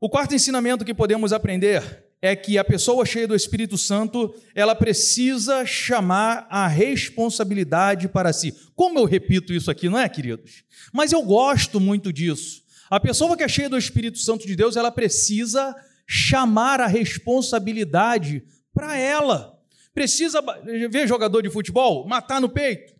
O 0.00 0.10
quarto 0.10 0.34
ensinamento 0.34 0.84
que 0.84 0.92
podemos 0.92 1.32
aprender 1.32 2.06
é 2.20 2.34
que 2.34 2.58
a 2.58 2.64
pessoa 2.64 3.06
cheia 3.06 3.28
do 3.28 3.34
Espírito 3.34 3.78
Santo, 3.78 4.34
ela 4.54 4.74
precisa 4.74 5.64
chamar 5.64 6.46
a 6.50 6.66
responsabilidade 6.66 8.08
para 8.08 8.32
si. 8.32 8.54
Como 8.74 8.98
eu 8.98 9.04
repito 9.04 9.52
isso 9.52 9.70
aqui, 9.70 9.88
não 9.88 9.98
é, 9.98 10.08
queridos? 10.08 10.64
Mas 10.92 11.12
eu 11.12 11.22
gosto 11.22 11.78
muito 11.78 12.12
disso. 12.12 12.62
A 12.90 13.00
pessoa 13.00 13.36
que 13.36 13.42
é 13.42 13.48
cheia 13.48 13.68
do 13.68 13.78
Espírito 13.78 14.18
Santo 14.18 14.46
de 14.46 14.56
Deus, 14.56 14.76
ela 14.76 14.90
precisa 14.90 15.74
chamar 16.06 16.80
a 16.80 16.86
responsabilidade 16.86 18.44
para 18.76 18.94
ela. 18.98 19.58
Precisa 19.94 20.42
ver 20.90 21.08
jogador 21.08 21.40
de 21.40 21.48
futebol, 21.48 22.06
matar 22.06 22.38
no 22.38 22.50
peito. 22.50 22.94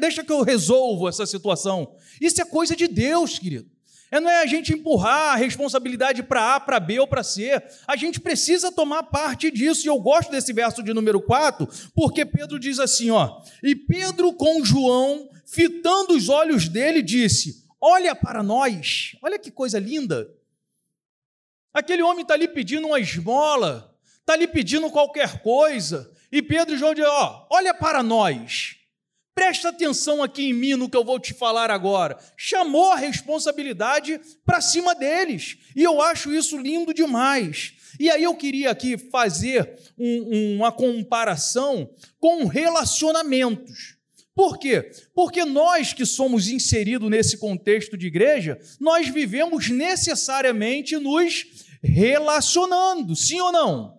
Deixa 0.00 0.24
que 0.24 0.32
eu 0.32 0.42
resolvo 0.42 1.08
essa 1.08 1.24
situação. 1.24 1.94
Isso 2.20 2.42
é 2.42 2.44
coisa 2.44 2.74
de 2.74 2.88
Deus, 2.88 3.38
querido. 3.38 3.70
É, 4.10 4.18
não 4.18 4.28
é 4.28 4.42
a 4.42 4.46
gente 4.46 4.72
empurrar 4.72 5.34
a 5.34 5.36
responsabilidade 5.36 6.22
para 6.22 6.56
A, 6.56 6.60
para 6.60 6.80
B 6.80 6.98
ou 6.98 7.06
para 7.06 7.22
C. 7.22 7.62
A 7.86 7.94
gente 7.94 8.18
precisa 8.18 8.72
tomar 8.72 9.04
parte 9.04 9.50
disso. 9.50 9.86
E 9.86 9.88
eu 9.88 10.00
gosto 10.00 10.32
desse 10.32 10.52
verso 10.52 10.82
de 10.82 10.92
número 10.92 11.20
4, 11.20 11.68
porque 11.94 12.24
Pedro 12.24 12.58
diz 12.58 12.80
assim: 12.80 13.10
ó. 13.10 13.40
E 13.62 13.76
Pedro 13.76 14.32
com 14.32 14.64
João, 14.64 15.28
fitando 15.46 16.14
os 16.16 16.28
olhos 16.28 16.68
dele, 16.68 17.02
disse: 17.02 17.64
olha 17.80 18.14
para 18.14 18.42
nós. 18.42 19.14
Olha 19.22 19.38
que 19.38 19.50
coisa 19.50 19.78
linda. 19.78 20.28
Aquele 21.72 22.02
homem 22.02 22.22
está 22.22 22.34
ali 22.34 22.48
pedindo 22.48 22.88
uma 22.88 22.98
esmola, 22.98 23.94
está 24.28 24.34
ali 24.34 24.46
pedindo 24.46 24.90
qualquer 24.90 25.40
coisa. 25.40 26.12
E 26.30 26.42
Pedro 26.42 26.74
e 26.74 26.78
João 26.78 26.92
dizem: 26.92 27.10
ó, 27.10 27.46
olha 27.48 27.72
para 27.72 28.02
nós. 28.02 28.76
Presta 29.34 29.68
atenção 29.68 30.22
aqui 30.22 30.50
em 30.50 30.52
mim 30.52 30.74
no 30.74 30.90
que 30.90 30.96
eu 30.96 31.04
vou 31.04 31.18
te 31.18 31.32
falar 31.32 31.70
agora. 31.70 32.18
Chamou 32.36 32.92
a 32.92 32.96
responsabilidade 32.96 34.20
para 34.44 34.60
cima 34.60 34.96
deles. 34.96 35.56
E 35.76 35.82
eu 35.82 36.02
acho 36.02 36.34
isso 36.34 36.58
lindo 36.58 36.92
demais. 36.92 37.72
E 38.00 38.10
aí 38.10 38.24
eu 38.24 38.34
queria 38.34 38.70
aqui 38.70 38.98
fazer 38.98 39.78
um, 39.96 40.56
uma 40.56 40.72
comparação 40.72 41.88
com 42.18 42.46
relacionamentos. 42.46 43.96
Por 44.34 44.58
quê? 44.58 44.90
Porque 45.14 45.44
nós 45.44 45.92
que 45.92 46.04
somos 46.04 46.48
inseridos 46.48 47.08
nesse 47.08 47.38
contexto 47.38 47.96
de 47.96 48.08
igreja, 48.08 48.58
nós 48.80 49.08
vivemos 49.08 49.70
necessariamente 49.70 50.96
nos 50.96 51.46
relacionando, 51.80 53.14
sim 53.14 53.40
ou 53.40 53.52
não? 53.52 53.97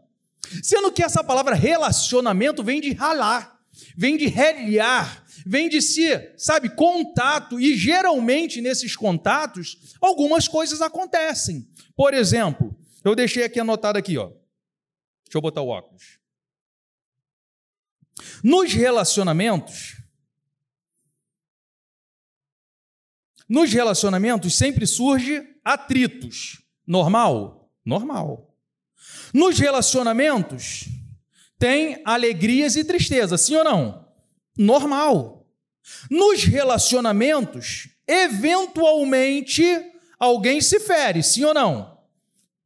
Sendo 0.64 0.92
que 0.92 1.04
essa 1.04 1.24
palavra 1.24 1.56
relacionamento 1.56 2.64
vem 2.64 2.82
de 2.82 2.94
ralar, 2.94 3.60
vem 3.96 4.18
de 4.18 4.28
reliar, 4.28 5.26
vem 5.46 5.70
de 5.70 5.82
si, 5.82 6.08
sabe, 6.38 6.70
contato, 6.70 7.60
e 7.60 7.76
geralmente 7.76 8.62
nesses 8.62 8.96
contatos 8.96 9.96
algumas 10.02 10.48
coisas 10.48 10.82
acontecem. 10.82 11.68
Por 11.96 12.14
exemplo, 12.14 12.76
eu 13.04 13.16
deixei 13.16 13.44
aqui 13.44 13.60
anotado 13.60 13.98
aqui, 13.98 14.18
ó. 14.18 14.28
Deixa 14.28 15.38
eu 15.38 15.42
botar 15.42 15.62
o 15.62 15.68
óculos. 15.68 16.20
Nos 18.44 18.74
relacionamentos, 18.74 20.02
nos 23.48 23.72
relacionamentos 23.72 24.56
sempre 24.56 24.86
surge 24.86 25.42
atritos. 25.64 26.62
Normal? 26.86 27.72
Normal. 27.86 28.49
Nos 29.34 29.60
relacionamentos 29.60 30.86
tem 31.58 32.02
alegrias 32.06 32.76
e 32.76 32.84
tristezas, 32.84 33.42
sim 33.42 33.56
ou 33.56 33.64
não? 33.64 34.10
normal. 34.60 35.48
Nos 36.12 36.44
relacionamentos, 36.44 37.88
eventualmente 38.06 39.64
alguém 40.20 40.60
se 40.60 40.82
fere, 40.82 41.24
sim 41.24 41.46
ou 41.46 41.54
não? 41.54 41.98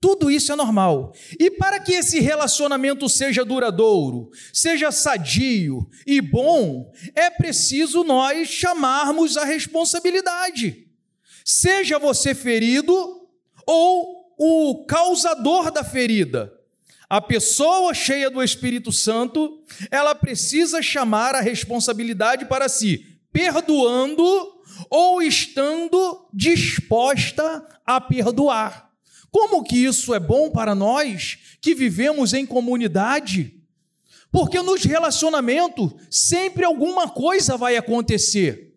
Tudo 0.01 0.29
isso 0.29 0.51
é 0.51 0.55
normal. 0.55 1.13
E 1.39 1.51
para 1.51 1.79
que 1.79 1.93
esse 1.93 2.19
relacionamento 2.19 3.07
seja 3.07 3.45
duradouro, 3.45 4.31
seja 4.51 4.91
sadio 4.91 5.87
e 6.05 6.19
bom, 6.19 6.91
é 7.15 7.29
preciso 7.29 8.03
nós 8.03 8.49
chamarmos 8.49 9.37
a 9.37 9.45
responsabilidade. 9.45 10.87
Seja 11.45 11.99
você 11.99 12.35
ferido 12.35 13.29
ou 13.65 14.22
o 14.37 14.85
causador 14.85 15.71
da 15.71 15.83
ferida. 15.83 16.53
A 17.09 17.21
pessoa 17.21 17.93
cheia 17.93 18.29
do 18.29 18.41
Espírito 18.41 18.91
Santo, 18.91 19.61
ela 19.91 20.15
precisa 20.15 20.81
chamar 20.81 21.35
a 21.35 21.41
responsabilidade 21.41 22.45
para 22.45 22.67
si, 22.67 23.05
perdoando 23.31 24.23
ou 24.89 25.21
estando 25.21 26.27
disposta 26.33 27.63
a 27.85 28.01
perdoar. 28.01 28.89
Como 29.29 29.63
que 29.63 29.77
isso 29.77 30.13
é 30.13 30.19
bom 30.19 30.49
para 30.49 30.75
nós 30.75 31.37
que 31.61 31.75
vivemos 31.75 32.33
em 32.33 32.45
comunidade? 32.45 33.53
Porque 34.31 34.59
nos 34.61 34.83
relacionamentos 34.83 35.91
sempre 36.09 36.65
alguma 36.65 37.07
coisa 37.07 37.57
vai 37.57 37.77
acontecer. 37.77 38.73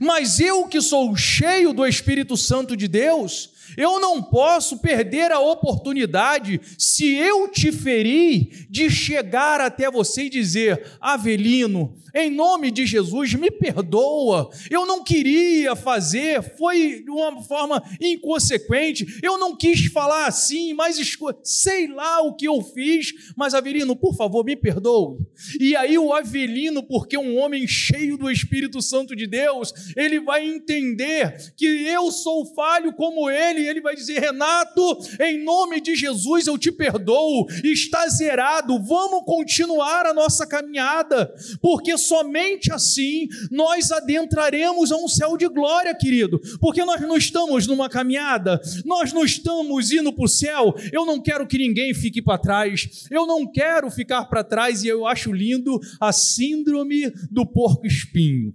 Mas 0.00 0.40
eu 0.40 0.66
que 0.66 0.80
sou 0.80 1.14
cheio 1.16 1.72
do 1.72 1.86
Espírito 1.86 2.36
Santo 2.36 2.76
de 2.76 2.88
Deus, 2.88 3.50
eu 3.76 4.00
não 4.00 4.22
posso 4.22 4.78
perder 4.78 5.30
a 5.32 5.40
oportunidade, 5.40 6.60
se 6.76 7.14
eu 7.14 7.48
te 7.48 7.72
ferir, 7.72 8.66
de 8.68 8.90
chegar 8.90 9.60
até 9.60 9.90
você 9.90 10.24
e 10.24 10.30
dizer: 10.30 10.96
Avelino, 11.00 11.96
em 12.14 12.30
nome 12.30 12.70
de 12.70 12.86
Jesus, 12.86 13.34
me 13.34 13.50
perdoa. 13.50 14.50
Eu 14.70 14.86
não 14.86 15.04
queria 15.04 15.76
fazer, 15.76 16.42
foi 16.56 17.02
de 17.04 17.10
uma 17.10 17.42
forma 17.42 17.82
inconsequente. 18.00 19.06
Eu 19.22 19.38
não 19.38 19.54
quis 19.54 19.86
falar 19.86 20.26
assim, 20.26 20.72
mas 20.74 20.98
sei 21.44 21.86
lá 21.88 22.20
o 22.22 22.34
que 22.34 22.46
eu 22.46 22.62
fiz. 22.62 23.12
Mas 23.36 23.54
Avelino, 23.54 23.94
por 23.94 24.16
favor, 24.16 24.44
me 24.44 24.56
perdoe. 24.56 25.18
E 25.60 25.76
aí 25.76 25.98
o 25.98 26.12
Avelino, 26.12 26.82
porque 26.82 27.16
é 27.16 27.20
um 27.20 27.38
homem 27.38 27.66
cheio 27.66 28.16
do 28.16 28.30
Espírito 28.30 28.80
Santo 28.80 29.14
de 29.14 29.26
Deus, 29.26 29.72
ele 29.96 30.20
vai 30.20 30.46
entender 30.46 31.52
que 31.56 31.66
eu 31.66 32.10
sou 32.10 32.46
falho 32.54 32.92
como 32.92 33.28
ele. 33.30 33.57
E 33.58 33.66
ele 33.66 33.80
vai 33.80 33.94
dizer: 33.94 34.20
Renato, 34.20 34.98
em 35.20 35.42
nome 35.42 35.80
de 35.80 35.94
Jesus, 35.94 36.46
eu 36.46 36.56
te 36.56 36.70
perdoo. 36.70 37.46
Está 37.64 38.08
zerado. 38.08 38.82
Vamos 38.82 39.24
continuar 39.24 40.06
a 40.06 40.14
nossa 40.14 40.46
caminhada, 40.46 41.32
porque 41.60 41.96
somente 41.98 42.72
assim 42.72 43.28
nós 43.50 43.90
adentraremos 43.90 44.92
a 44.92 44.96
um 44.96 45.08
céu 45.08 45.36
de 45.36 45.48
glória, 45.48 45.94
querido, 45.94 46.40
porque 46.60 46.84
nós 46.84 47.00
não 47.00 47.16
estamos 47.16 47.66
numa 47.66 47.88
caminhada, 47.88 48.60
nós 48.84 49.12
não 49.12 49.24
estamos 49.24 49.92
indo 49.92 50.12
para 50.12 50.24
o 50.24 50.28
céu. 50.28 50.74
Eu 50.92 51.04
não 51.04 51.20
quero 51.20 51.46
que 51.46 51.58
ninguém 51.58 51.92
fique 51.94 52.22
para 52.22 52.38
trás, 52.38 53.06
eu 53.10 53.26
não 53.26 53.50
quero 53.50 53.90
ficar 53.90 54.24
para 54.26 54.44
trás, 54.44 54.82
e 54.82 54.88
eu 54.88 55.06
acho 55.06 55.32
lindo 55.32 55.80
a 56.00 56.12
síndrome 56.12 57.10
do 57.30 57.44
porco-espinho. 57.44 58.54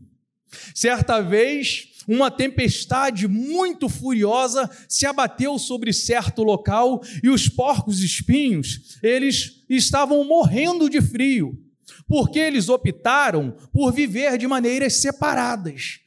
Certa 0.74 1.20
vez, 1.20 1.93
uma 2.08 2.30
tempestade 2.30 3.28
muito 3.28 3.88
furiosa 3.90 4.70
se 4.88 5.06
abateu 5.06 5.58
sobre 5.58 5.94
certo 5.94 6.44
local 6.44 7.02
e 7.24 7.30
os 7.30 7.48
porcos 7.48 8.02
espinhos, 8.02 8.98
eles 9.02 9.64
estavam 9.70 10.24
morrendo 10.24 10.90
de 10.90 11.02
frio 11.02 11.60
porque 12.08 12.40
eles 12.40 12.70
optaram 12.70 13.56
por 13.72 13.92
viver 13.92 14.38
de 14.38 14.48
maneiras 14.48 14.94
separadas. 14.98 16.00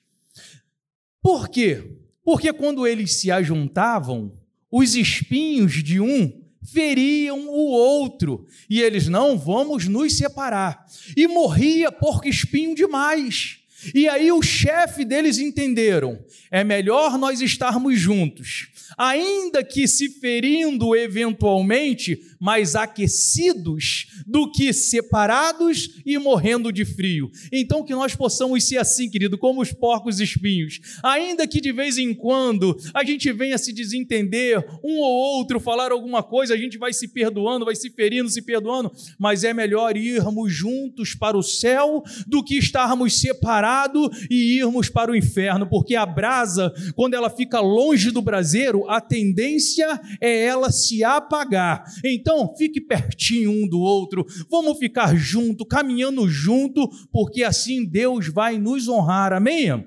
Por 1.22 1.48
quê? 1.48 1.98
Porque 2.22 2.52
quando 2.52 2.86
eles 2.86 3.14
se 3.14 3.30
ajuntavam, 3.30 4.32
os 4.70 4.94
espinhos 4.94 5.82
de 5.82 6.00
um 6.00 6.44
feriam 6.62 7.48
o 7.48 7.70
outro, 7.70 8.44
e 8.68 8.80
eles 8.80 9.06
não 9.06 9.38
vamos 9.38 9.86
nos 9.86 10.16
separar. 10.16 10.84
E 11.16 11.26
morria 11.28 11.92
porco 11.92 12.28
espinho 12.28 12.74
demais. 12.74 13.60
E 13.94 14.08
aí 14.08 14.30
o 14.32 14.42
chefe 14.42 15.04
deles 15.04 15.38
entenderam: 15.38 16.18
é 16.50 16.64
melhor 16.64 17.18
nós 17.18 17.40
estarmos 17.40 17.98
juntos, 17.98 18.68
ainda 18.96 19.62
que 19.64 19.86
se 19.86 20.08
ferindo 20.08 20.94
eventualmente, 20.94 22.20
mas 22.40 22.74
aquecidos 22.74 24.06
do 24.26 24.50
que 24.50 24.72
separados 24.72 26.00
e 26.04 26.18
morrendo 26.18 26.72
de 26.72 26.84
frio. 26.84 27.30
Então 27.52 27.84
que 27.84 27.94
nós 27.94 28.14
possamos 28.14 28.64
ser 28.64 28.78
assim, 28.78 29.08
querido, 29.10 29.38
como 29.38 29.60
os 29.60 29.72
porcos 29.72 30.20
espinhos, 30.20 30.80
ainda 31.02 31.46
que 31.46 31.60
de 31.60 31.72
vez 31.72 31.98
em 31.98 32.14
quando 32.14 32.76
a 32.94 33.04
gente 33.04 33.30
venha 33.32 33.58
se 33.58 33.72
desentender, 33.72 34.64
um 34.84 34.98
ou 34.98 35.36
outro 35.36 35.60
falar 35.60 35.92
alguma 35.92 36.22
coisa, 36.22 36.54
a 36.54 36.56
gente 36.56 36.78
vai 36.78 36.92
se 36.92 37.08
perdoando, 37.08 37.64
vai 37.64 37.74
se 37.74 37.90
ferindo, 37.90 38.28
se 38.28 38.42
perdoando, 38.42 38.92
mas 39.18 39.44
é 39.44 39.52
melhor 39.52 39.96
irmos 39.96 40.52
juntos 40.52 41.14
para 41.14 41.36
o 41.36 41.42
céu 41.42 42.02
do 42.26 42.42
que 42.42 42.56
estarmos 42.56 43.20
separados 43.20 44.26
e 44.30 44.58
irmos 44.58 44.88
para 44.88 45.10
o 45.10 45.16
inferno, 45.16 45.66
porque 45.68 45.94
a 45.94 46.06
brasa, 46.06 46.72
quando 46.94 47.14
ela 47.14 47.30
fica 47.30 47.60
longe 47.60 48.10
do 48.10 48.22
braseiro, 48.22 48.88
a 48.88 49.00
tendência 49.00 50.00
é 50.20 50.44
ela 50.44 50.70
se 50.70 51.02
apagar. 51.04 51.84
Então, 52.04 52.25
fique 52.56 52.80
pertinho 52.80 53.50
um 53.50 53.68
do 53.68 53.80
outro, 53.80 54.26
vamos 54.50 54.78
ficar 54.78 55.14
junto, 55.16 55.64
caminhando 55.64 56.28
junto, 56.28 56.88
porque 57.12 57.44
assim 57.44 57.84
Deus 57.84 58.28
vai 58.28 58.58
nos 58.58 58.88
honrar. 58.88 59.32
Amém? 59.32 59.86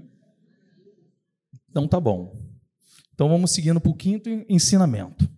Então 1.70 1.88
tá 1.88 2.00
bom. 2.00 2.40
Então 3.14 3.28
vamos 3.28 3.52
seguindo 3.52 3.82
para 3.82 3.92
o 3.92 3.96
quinto 3.96 4.30
ensinamento. 4.48 5.30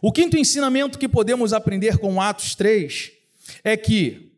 O 0.00 0.12
quinto 0.12 0.36
ensinamento 0.36 0.98
que 0.98 1.08
podemos 1.08 1.52
aprender 1.52 1.98
com 1.98 2.20
Atos 2.20 2.54
3 2.54 3.12
é 3.64 3.76
que 3.76 4.32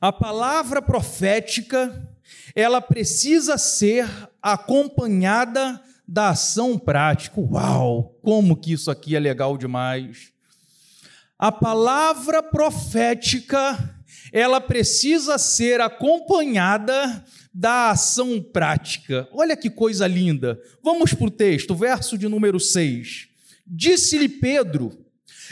a 0.00 0.12
palavra 0.12 0.80
profética 0.82 2.16
ela 2.54 2.80
precisa 2.80 3.56
ser 3.56 4.08
acompanhada 4.42 5.82
da 6.08 6.30
ação 6.30 6.78
prática. 6.78 7.38
Uau, 7.38 8.18
como 8.22 8.56
que 8.56 8.72
isso 8.72 8.90
aqui 8.90 9.14
é 9.14 9.20
legal 9.20 9.58
demais. 9.58 10.32
A 11.38 11.52
palavra 11.52 12.42
profética, 12.42 13.94
ela 14.32 14.58
precisa 14.58 15.36
ser 15.36 15.82
acompanhada 15.82 17.22
da 17.52 17.90
ação 17.90 18.40
prática. 18.40 19.28
Olha 19.32 19.56
que 19.56 19.68
coisa 19.68 20.06
linda. 20.06 20.58
Vamos 20.82 21.12
para 21.12 21.26
o 21.26 21.30
texto, 21.30 21.74
verso 21.74 22.16
de 22.16 22.26
número 22.26 22.58
6. 22.58 23.28
Disse-lhe 23.66 24.28
Pedro: 24.28 24.90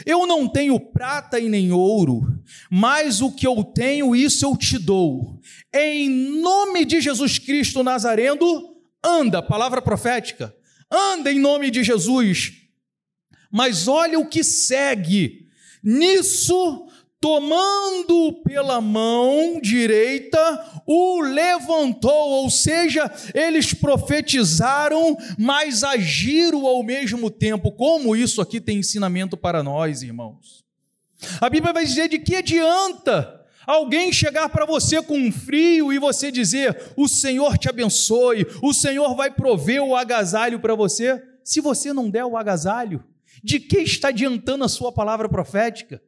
Eu 0.05 0.25
não 0.25 0.47
tenho 0.47 0.79
prata 0.79 1.39
e 1.39 1.47
nem 1.47 1.71
ouro, 1.71 2.21
mas 2.69 3.21
o 3.21 3.31
que 3.31 3.45
eu 3.45 3.63
tenho, 3.63 4.15
isso 4.15 4.43
eu 4.43 4.57
te 4.57 4.79
dou. 4.79 5.39
Em 5.73 6.09
nome 6.09 6.83
de 6.83 6.99
Jesus 6.99 7.37
Cristo 7.37 7.83
Nazareno, 7.83 8.76
anda, 9.07 9.41
palavra 9.41 9.81
profética, 9.81 10.53
anda 10.91 11.31
em 11.31 11.39
nome 11.39 11.71
de 11.71 11.83
Jesus. 11.83 12.53
Mas 13.51 13.87
olha 13.87 14.19
o 14.19 14.27
que 14.27 14.43
segue. 14.43 15.47
Nisso, 15.81 16.87
tomando 17.19 18.33
pela 18.43 18.81
mão 18.81 19.59
direita, 19.61 20.81
o 20.85 21.21
levantou, 21.21 22.29
ou 22.43 22.49
seja, 22.49 23.09
eles 23.33 23.73
profetizaram, 23.73 25.17
mas 25.37 25.83
agiram 25.83 26.65
ao 26.65 26.83
mesmo 26.83 27.29
tempo. 27.29 27.71
Como 27.71 28.15
isso 28.15 28.41
aqui 28.41 28.59
tem 28.59 28.79
ensinamento 28.79 29.37
para 29.37 29.63
nós, 29.63 30.01
irmãos? 30.01 30.65
A 31.41 31.49
Bíblia 31.49 31.73
vai 31.73 31.85
dizer 31.85 32.09
de 32.09 32.19
que 32.19 32.35
adianta 32.35 33.36
alguém 33.67 34.11
chegar 34.11 34.49
para 34.49 34.65
você 34.65 35.01
com 35.01 35.19
um 35.19 35.31
frio 35.31 35.91
e 35.91 35.99
você 35.99 36.31
dizer: 36.31 36.93
"O 36.95 37.07
Senhor 37.07 37.57
te 37.57 37.69
abençoe, 37.69 38.47
o 38.63 38.73
Senhor 38.73 39.13
vai 39.15 39.29
prover 39.29 39.83
o 39.83 39.95
agasalho 39.95 40.59
para 40.59 40.73
você", 40.73 41.21
se 41.43 41.61
você 41.61 41.93
não 41.93 42.09
der 42.09 42.25
o 42.25 42.37
agasalho, 42.37 43.03
de 43.43 43.59
que 43.59 43.79
está 43.79 44.07
adiantando 44.07 44.63
a 44.63 44.69
sua 44.69 44.91
palavra 44.91 45.29
profética? 45.29 46.01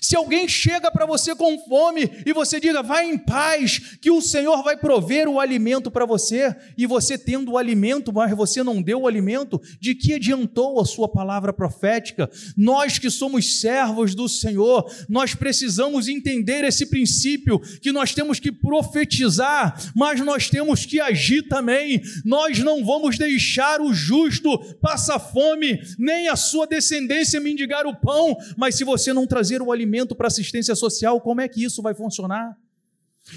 Se 0.00 0.16
alguém 0.16 0.48
chega 0.48 0.90
para 0.90 1.06
você 1.06 1.34
com 1.34 1.58
fome 1.66 2.10
e 2.24 2.32
você 2.32 2.58
diga, 2.58 2.82
vai 2.82 3.08
em 3.08 3.18
paz, 3.18 3.96
que 4.00 4.10
o 4.10 4.20
Senhor 4.20 4.62
vai 4.62 4.76
prover 4.76 5.28
o 5.28 5.38
alimento 5.40 5.90
para 5.90 6.06
você, 6.06 6.54
e 6.76 6.86
você 6.86 7.18
tendo 7.18 7.52
o 7.52 7.58
alimento, 7.58 8.12
mas 8.12 8.34
você 8.36 8.62
não 8.62 8.82
deu 8.82 9.02
o 9.02 9.08
alimento, 9.08 9.60
de 9.80 9.94
que 9.94 10.14
adiantou 10.14 10.80
a 10.80 10.84
sua 10.84 11.08
palavra 11.08 11.52
profética? 11.52 12.30
Nós 12.56 12.98
que 12.98 13.10
somos 13.10 13.60
servos 13.60 14.14
do 14.14 14.28
Senhor, 14.28 14.90
nós 15.08 15.34
precisamos 15.34 16.08
entender 16.08 16.64
esse 16.64 16.86
princípio, 16.86 17.60
que 17.80 17.92
nós 17.92 18.14
temos 18.14 18.40
que 18.40 18.52
profetizar, 18.52 19.78
mas 19.94 20.20
nós 20.20 20.48
temos 20.48 20.86
que 20.86 21.00
agir 21.00 21.42
também. 21.48 22.00
Nós 22.24 22.58
não 22.58 22.84
vamos 22.84 23.18
deixar 23.18 23.80
o 23.80 23.92
justo 23.92 24.58
passar 24.76 25.18
fome, 25.18 25.80
nem 25.98 26.28
a 26.28 26.36
sua 26.36 26.66
descendência 26.66 27.40
mendigar 27.40 27.86
o 27.86 27.94
pão, 27.94 28.36
mas 28.56 28.76
se 28.76 28.84
você 28.84 29.12
não 29.12 29.26
trazer 29.26 29.62
o 29.64 29.72
alimento 29.72 30.14
para 30.14 30.28
assistência 30.28 30.74
social, 30.74 31.20
como 31.20 31.40
é 31.40 31.48
que 31.48 31.64
isso 31.64 31.82
vai 31.82 31.94
funcionar? 31.94 32.56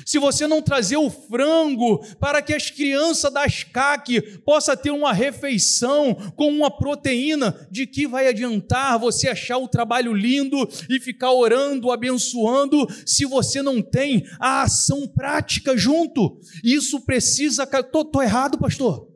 Se 0.06 0.20
você 0.20 0.46
não 0.48 0.62
trazer 0.62 0.98
o 0.98 1.10
frango 1.10 2.06
para 2.20 2.42
que 2.42 2.54
as 2.54 2.70
crianças 2.70 3.32
das 3.32 3.64
CAC 3.64 4.22
possam 4.40 4.76
ter 4.76 4.92
uma 4.92 5.14
refeição 5.14 6.14
com 6.36 6.50
uma 6.50 6.70
proteína, 6.70 7.68
de 7.72 7.88
que 7.88 8.06
vai 8.06 8.28
adiantar 8.28 9.00
você 9.00 9.30
achar 9.30 9.58
o 9.58 9.68
trabalho 9.68 10.14
lindo 10.14 10.58
e 10.90 11.00
ficar 11.00 11.32
orando, 11.32 11.90
abençoando, 11.90 12.86
se 13.06 13.24
você 13.24 13.62
não 13.62 13.82
tem 13.82 14.26
a 14.40 14.64
ação 14.64 15.08
prática 15.08 15.78
junto? 15.78 16.38
Isso 16.62 17.00
precisa. 17.02 17.64
Estou 17.64 18.22
errado, 18.22 18.58
pastor? 18.58 19.08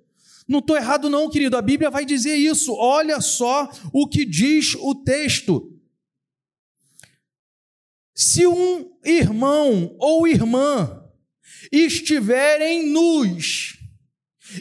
Não 0.47 0.59
estou 0.59 0.77
errado, 0.77 1.09
não, 1.09 1.29
querido. 1.29 1.57
A 1.57 1.61
Bíblia 1.61 1.89
vai 1.89 2.05
dizer 2.05 2.35
isso. 2.35 2.73
Olha 2.73 3.19
só 3.19 3.69
o 3.91 4.07
que 4.07 4.23
diz 4.23 4.75
o 4.75 4.95
texto. 4.95 5.69
Se 8.13 8.45
um 8.45 8.91
irmão 9.03 9.95
ou 9.99 10.27
irmã 10.27 11.03
estiverem 11.71 12.87
nus 12.87 13.77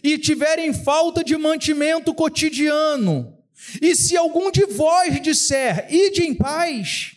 e 0.03 0.17
tiverem 0.19 0.73
falta 0.73 1.25
de 1.25 1.37
mantimento 1.37 2.15
cotidiano, 2.15 3.37
e 3.81 3.95
se 3.95 4.17
algum 4.17 4.51
de 4.51 4.65
vós 4.67 5.21
disser, 5.21 5.87
ide 5.93 6.23
em 6.23 6.35
paz, 6.35 7.13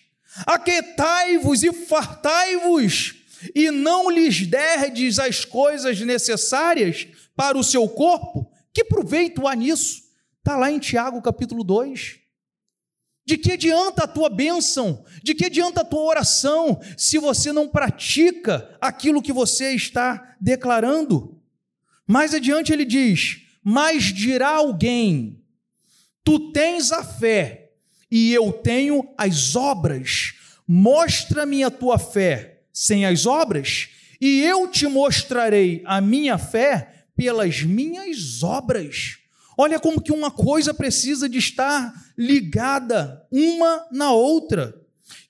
aquetai-vos 0.46 1.64
e 1.64 1.72
fartai-vos, 1.72 3.16
e 3.54 3.70
não 3.72 4.10
lhes 4.10 4.48
derdes 4.48 5.20
as 5.20 5.46
coisas 5.46 6.00
necessárias 6.00 7.08
para 7.36 7.58
o 7.58 7.64
seu 7.64 7.88
corpo, 7.88 8.50
que 8.74 8.84
proveito 8.84 9.48
há 9.48 9.56
nisso? 9.56 10.02
Está 10.40 10.58
lá 10.58 10.72
em 10.72 10.80
Tiago 10.80 11.22
capítulo 11.22 11.64
2. 11.64 12.23
De 13.26 13.38
que 13.38 13.54
adianta 13.54 14.04
a 14.04 14.08
tua 14.08 14.30
bênção? 14.30 15.06
De 15.24 15.34
que 15.34 15.46
adianta 15.46 15.82
a 15.82 15.86
tua 15.86 16.02
oração 16.02 16.80
se 16.98 17.18
você 17.18 17.54
não 17.54 17.68
pratica 17.68 18.78
aquilo 18.82 19.22
que 19.22 19.32
você 19.32 19.74
está 19.74 20.36
declarando? 20.42 21.42
Mais 22.06 22.34
adiante 22.34 22.74
ele 22.74 22.84
diz: 22.84 23.42
Mas 23.64 24.06
dirá 24.06 24.50
alguém: 24.50 25.42
Tu 26.24 26.52
tens 26.52 26.92
a 26.92 27.04
fé 27.04 27.72
e 28.12 28.34
eu 28.34 28.52
tenho 28.52 29.08
as 29.18 29.56
obras. 29.56 30.34
Mostra-me 30.68 31.64
a 31.64 31.72
tua 31.72 31.98
fé 31.98 32.62
sem 32.72 33.06
as 33.06 33.26
obras, 33.26 33.90
e 34.20 34.42
eu 34.42 34.68
te 34.68 34.88
mostrarei 34.88 35.84
a 35.86 36.02
minha 36.02 36.38
fé 36.38 37.06
pelas 37.16 37.62
minhas 37.62 38.42
obras. 38.42 39.18
Olha 39.64 39.80
como 39.80 40.02
que 40.02 40.12
uma 40.12 40.30
coisa 40.30 40.74
precisa 40.74 41.30
de 41.30 41.38
estar 41.38 41.94
ligada 42.18 43.26
uma 43.32 43.88
na 43.90 44.12
outra, 44.12 44.76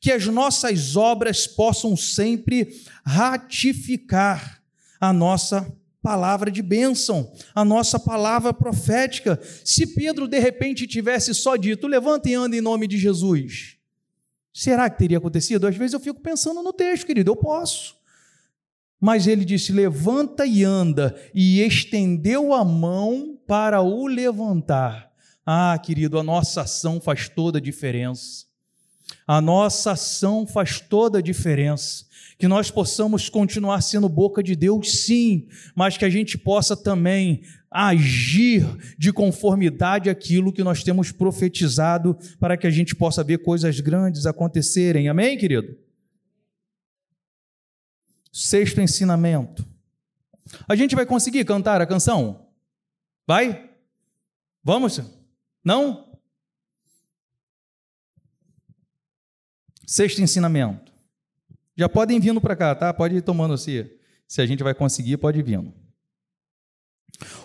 que 0.01 0.11
as 0.11 0.25
nossas 0.25 0.95
obras 0.95 1.45
possam 1.45 1.95
sempre 1.95 2.81
ratificar 3.05 4.59
a 4.99 5.13
nossa 5.13 5.71
palavra 6.01 6.49
de 6.49 6.63
bênção, 6.63 7.31
a 7.53 7.63
nossa 7.63 7.99
palavra 7.99 8.51
profética. 8.51 9.39
Se 9.63 9.85
Pedro 9.93 10.27
de 10.27 10.39
repente 10.39 10.87
tivesse 10.87 11.31
só 11.35 11.55
dito: 11.55 11.85
"Levanta 11.85 12.27
e 12.27 12.33
anda 12.33 12.55
em 12.57 12.61
nome 12.61 12.87
de 12.87 12.97
Jesus", 12.97 13.77
será 14.51 14.89
que 14.89 14.97
teria 14.97 15.19
acontecido? 15.19 15.67
Às 15.67 15.77
vezes 15.77 15.93
eu 15.93 15.99
fico 15.99 16.19
pensando 16.19 16.63
no 16.63 16.73
texto, 16.73 17.05
querido, 17.05 17.29
eu 17.29 17.35
posso. 17.35 17.95
Mas 18.99 19.27
ele 19.27 19.45
disse: 19.45 19.71
Levanta 19.71 20.43
e 20.43 20.63
anda, 20.63 21.15
e 21.35 21.61
estendeu 21.61 22.51
a 22.51 22.65
mão 22.65 23.32
para 23.47 23.81
o 23.81 24.07
levantar. 24.07 25.11
Ah, 25.45 25.77
querido, 25.77 26.17
a 26.17 26.23
nossa 26.23 26.61
ação 26.61 27.01
faz 27.01 27.27
toda 27.27 27.57
a 27.57 27.61
diferença. 27.61 28.45
A 29.27 29.41
nossa 29.41 29.91
ação 29.91 30.47
faz 30.47 30.79
toda 30.79 31.19
a 31.19 31.21
diferença. 31.21 32.05
Que 32.37 32.47
nós 32.47 32.71
possamos 32.71 33.29
continuar 33.29 33.81
sendo 33.81 34.09
boca 34.09 34.41
de 34.41 34.55
Deus, 34.55 35.05
sim, 35.05 35.47
mas 35.75 35.97
que 35.97 36.05
a 36.05 36.09
gente 36.09 36.37
possa 36.37 36.75
também 36.75 37.43
agir 37.69 38.65
de 38.97 39.11
conformidade 39.13 40.09
àquilo 40.09 40.51
que 40.51 40.63
nós 40.63 40.83
temos 40.83 41.11
profetizado, 41.11 42.17
para 42.39 42.57
que 42.57 42.67
a 42.67 42.71
gente 42.71 42.95
possa 42.95 43.23
ver 43.23 43.39
coisas 43.39 43.79
grandes 43.79 44.25
acontecerem. 44.25 45.09
Amém, 45.09 45.37
querido? 45.37 45.77
Sexto 48.31 48.81
ensinamento. 48.81 49.65
A 50.67 50.75
gente 50.75 50.95
vai 50.95 51.05
conseguir 51.05 51.45
cantar 51.45 51.81
a 51.81 51.85
canção? 51.85 52.42
Vai? 53.25 53.69
Vamos? 54.63 55.01
Não? 55.63 56.19
Sexto 59.85 60.21
ensinamento. 60.21 60.91
Já 61.75 61.89
podem 61.89 62.19
vindo 62.19 62.41
para 62.41 62.55
cá, 62.55 62.75
tá? 62.75 62.93
Pode 62.93 63.15
ir 63.15 63.21
tomando 63.21 63.53
assim. 63.53 63.89
Se 64.27 64.41
a 64.41 64.45
gente 64.45 64.63
vai 64.63 64.73
conseguir, 64.73 65.17
pode 65.17 65.39
ir 65.39 65.43
vindo. 65.43 65.73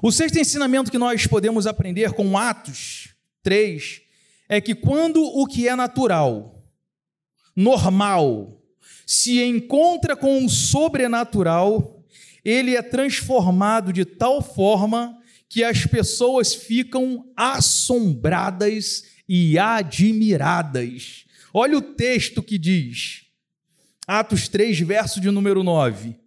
O 0.03 0.11
sexto 0.11 0.39
ensinamento 0.39 0.91
que 0.91 0.99
nós 0.99 1.27
podemos 1.27 1.67
aprender 1.67 2.13
com 2.13 2.37
Atos 2.37 3.15
3 3.43 4.03
é 4.49 4.61
que 4.61 4.75
quando 4.75 5.23
o 5.23 5.47
que 5.47 5.69
é 5.69 5.77
natural, 5.77 6.65
normal, 7.55 8.63
se 9.07 9.43
encontra 9.43 10.17
com 10.17 10.45
o 10.45 10.49
sobrenatural, 10.49 12.05
ele 12.45 12.77
é 12.77 12.83
transformado 12.83 13.93
de 13.93 14.05
tal 14.05 14.43
forma 14.43 15.18
que 15.49 15.65
as 15.65 15.87
pessoas 15.87 16.55
ficam 16.55 17.25
assombradas 17.37 19.05
e 19.29 19.59
admiradas. 19.59 21.25
Olha 21.53 21.79
o 21.79 21.83
texto 21.83 22.43
que 22.43 22.59
diz, 22.59 23.25
Atos 24.07 24.49
3, 24.49 24.81
verso 24.81 25.21
de 25.21 25.31
número 25.31 25.63
9: 25.63 26.19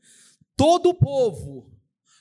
Todo 0.55 0.89
o 0.89 0.93
povo, 0.93 1.71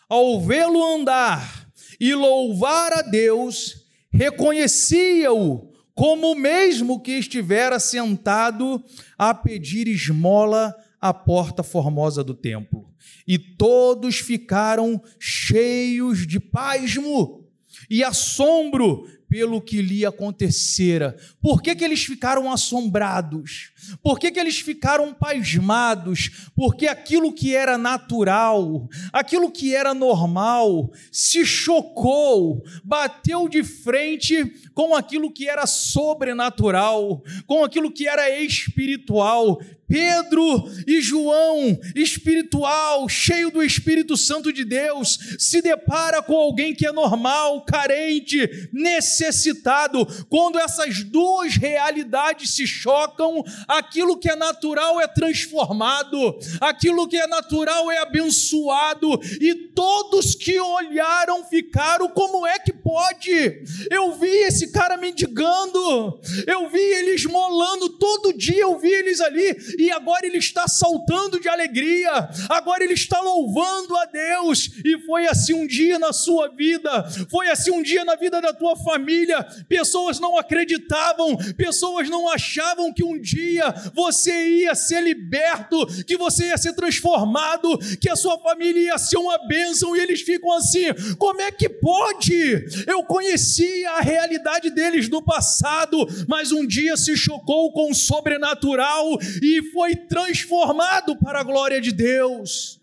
ao 0.09 0.40
vê-lo 0.40 0.82
andar 0.82 1.68
e 1.98 2.14
louvar 2.14 2.92
a 2.92 3.03
Deus, 3.03 3.84
reconhecia-o 4.11 5.70
como 5.94 6.34
mesmo 6.34 7.01
que 7.01 7.12
estivera 7.12 7.78
sentado 7.78 8.82
a 9.18 9.34
pedir 9.34 9.86
esmola 9.86 10.74
à 10.98 11.12
porta 11.12 11.62
formosa 11.62 12.24
do 12.24 12.32
templo. 12.32 12.80
E 13.27 13.39
todos 13.39 14.17
ficaram 14.19 15.03
cheios 15.19 16.27
de 16.27 16.41
pasmo 16.41 17.49
e 17.89 18.03
assombro 18.03 19.07
pelo 19.31 19.61
que 19.61 19.81
lhe 19.81 20.05
acontecera. 20.05 21.17
Por 21.41 21.63
que, 21.63 21.77
que 21.77 21.85
eles 21.85 22.05
ficaram 22.05 22.53
assombrados? 22.53 23.71
Por 24.03 24.19
que, 24.19 24.33
que 24.33 24.41
eles 24.41 24.59
ficaram 24.59 25.15
pasmados? 25.15 26.51
Porque 26.57 26.89
aquilo 26.89 27.33
que 27.33 27.55
era 27.55 27.79
natural, 27.79 28.89
aquilo 29.13 29.49
que 29.53 29.73
era 29.73 29.95
normal, 29.95 30.91
se 31.13 31.47
chocou, 31.47 32.65
bateu 32.83 33.49
de 33.49 33.63
frente 33.63 34.45
com 34.75 34.97
aquilo 34.97 35.33
que 35.33 35.49
era 35.49 35.65
sobrenatural, 35.65 37.23
com 37.47 37.63
aquilo 37.63 37.93
que 37.93 38.09
era 38.09 38.29
espiritual 38.41 39.61
Pedro 39.91 40.70
e 40.86 41.01
João, 41.01 41.76
espiritual, 41.97 43.09
cheio 43.09 43.51
do 43.51 43.61
Espírito 43.61 44.16
Santo 44.16 44.53
de 44.53 44.64
Deus, 44.64 45.18
se 45.36 45.61
depara 45.61 46.22
com 46.22 46.36
alguém 46.36 46.72
que 46.72 46.86
é 46.86 46.93
normal, 46.93 47.64
carente, 47.64 48.68
necessitado. 48.72 50.07
Quando 50.28 50.61
essas 50.61 51.03
duas 51.03 51.57
realidades 51.57 52.51
se 52.51 52.68
chocam, 52.68 53.43
aquilo 53.66 54.16
que 54.16 54.30
é 54.30 54.36
natural 54.36 55.01
é 55.01 55.09
transformado, 55.09 56.38
aquilo 56.61 57.09
que 57.09 57.16
é 57.16 57.26
natural 57.26 57.91
é 57.91 57.99
abençoado, 57.99 59.18
e 59.41 59.55
todos 59.74 60.36
que 60.36 60.61
olharam 60.61 61.45
ficaram: 61.47 62.09
como 62.11 62.47
é 62.47 62.61
que 62.61 62.72
pode? 62.72 63.64
Eu 63.91 64.12
vi 64.14 64.28
esse 64.28 64.70
cara 64.70 64.97
mendigando, 64.97 66.20
eu 66.47 66.68
vi 66.68 66.78
ele 66.78 67.16
esmolando, 67.16 67.88
todo 67.99 68.32
dia 68.32 68.62
eu 68.62 68.78
vi 68.78 68.88
eles 68.88 69.20
ali, 69.20 69.80
e 69.81 69.91
agora 69.91 70.26
ele 70.26 70.39
está 70.39 70.68
saltando 70.68 71.41
de 71.41 71.49
alegria, 71.49 72.28
agora 72.49 72.85
ele 72.85 72.95
está 72.95 73.20
louvando 73.20 73.97
a 73.97 74.05
Deus, 74.05 74.70
e 74.85 74.99
foi 75.07 75.26
assim 75.26 75.55
um 75.55 75.66
dia 75.66 75.99
na 75.99 76.12
sua 76.12 76.49
vida, 76.49 77.09
foi 77.31 77.49
assim 77.49 77.70
um 77.70 77.83
dia 77.83 78.05
na 78.05 78.14
vida 78.14 78.41
da 78.41 78.53
tua 78.53 78.76
família. 78.76 79.43
Pessoas 79.68 80.20
não 80.20 80.37
acreditavam, 80.37 81.37
pessoas 81.57 82.09
não 82.11 82.28
achavam 82.28 82.93
que 82.93 83.03
um 83.03 83.18
dia 83.18 83.72
você 83.95 84.61
ia 84.61 84.74
ser 84.74 85.03
liberto, 85.03 85.87
que 86.05 86.16
você 86.16 86.49
ia 86.49 86.59
ser 86.59 86.74
transformado, 86.74 87.78
que 88.01 88.11
a 88.11 88.16
sua 88.16 88.39
família 88.39 88.83
ia 88.83 88.99
ser 88.99 89.16
uma 89.16 89.39
bênção, 89.47 89.97
e 89.97 90.01
eles 90.01 90.20
ficam 90.20 90.53
assim: 90.53 90.87
como 91.18 91.41
é 91.41 91.51
que 91.51 91.68
pode? 91.68 92.66
Eu 92.87 93.03
conhecia 93.05 93.93
a 93.93 94.01
realidade 94.01 94.70
deles 94.70 95.09
no 95.09 95.22
passado, 95.22 96.07
mas 96.28 96.53
um 96.53 96.66
dia 96.66 96.97
se 96.97 97.16
chocou 97.16 97.72
com 97.72 97.91
o 97.91 97.95
sobrenatural 97.95 99.18
e 99.43 99.70
foi 99.73 99.97
transformado 99.97 101.16
para 101.16 101.41
a 101.41 101.43
glória 101.43 101.81
de 101.81 101.93
Deus. 101.93 102.81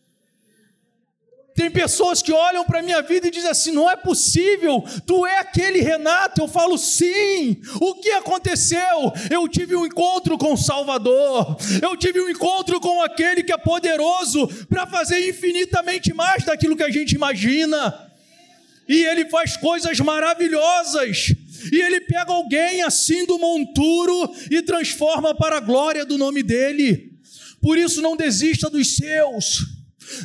Tem 1.57 1.71
pessoas 1.71 2.21
que 2.21 2.31
olham 2.31 2.63
para 2.63 2.81
a 2.81 2.83
minha 2.83 3.01
vida 3.01 3.27
e 3.27 3.31
dizem 3.31 3.49
assim: 3.49 3.71
não 3.71 3.89
é 3.89 3.95
possível, 3.95 4.83
tu 5.07 5.25
é 5.25 5.39
aquele 5.39 5.81
Renato. 5.81 6.41
Eu 6.41 6.47
falo, 6.47 6.77
sim. 6.77 7.59
O 7.81 7.95
que 7.95 8.11
aconteceu? 8.11 9.11
Eu 9.31 9.47
tive 9.47 9.75
um 9.75 9.83
encontro 9.83 10.37
com 10.37 10.53
o 10.53 10.57
Salvador, 10.57 11.57
eu 11.81 11.97
tive 11.97 12.21
um 12.21 12.29
encontro 12.29 12.79
com 12.79 13.01
aquele 13.01 13.41
que 13.41 13.51
é 13.51 13.57
poderoso 13.57 14.47
para 14.69 14.85
fazer 14.85 15.27
infinitamente 15.27 16.13
mais 16.13 16.45
daquilo 16.45 16.77
que 16.77 16.83
a 16.83 16.91
gente 16.91 17.13
imagina. 17.13 18.07
E 18.87 19.03
ele 19.03 19.27
faz 19.27 19.57
coisas 19.57 19.99
maravilhosas. 19.99 21.33
E 21.71 21.81
ele 21.81 22.01
pega 22.01 22.31
alguém 22.31 22.81
assim 22.81 23.25
do 23.25 23.37
monturo 23.37 24.31
e 24.49 24.61
transforma 24.61 25.35
para 25.35 25.57
a 25.57 25.61
glória 25.61 26.05
do 26.05 26.17
nome 26.17 26.43
dele. 26.43 27.13
Por 27.61 27.77
isso, 27.77 28.01
não 28.01 28.15
desista 28.15 28.69
dos 28.69 28.95
seus. 28.95 29.76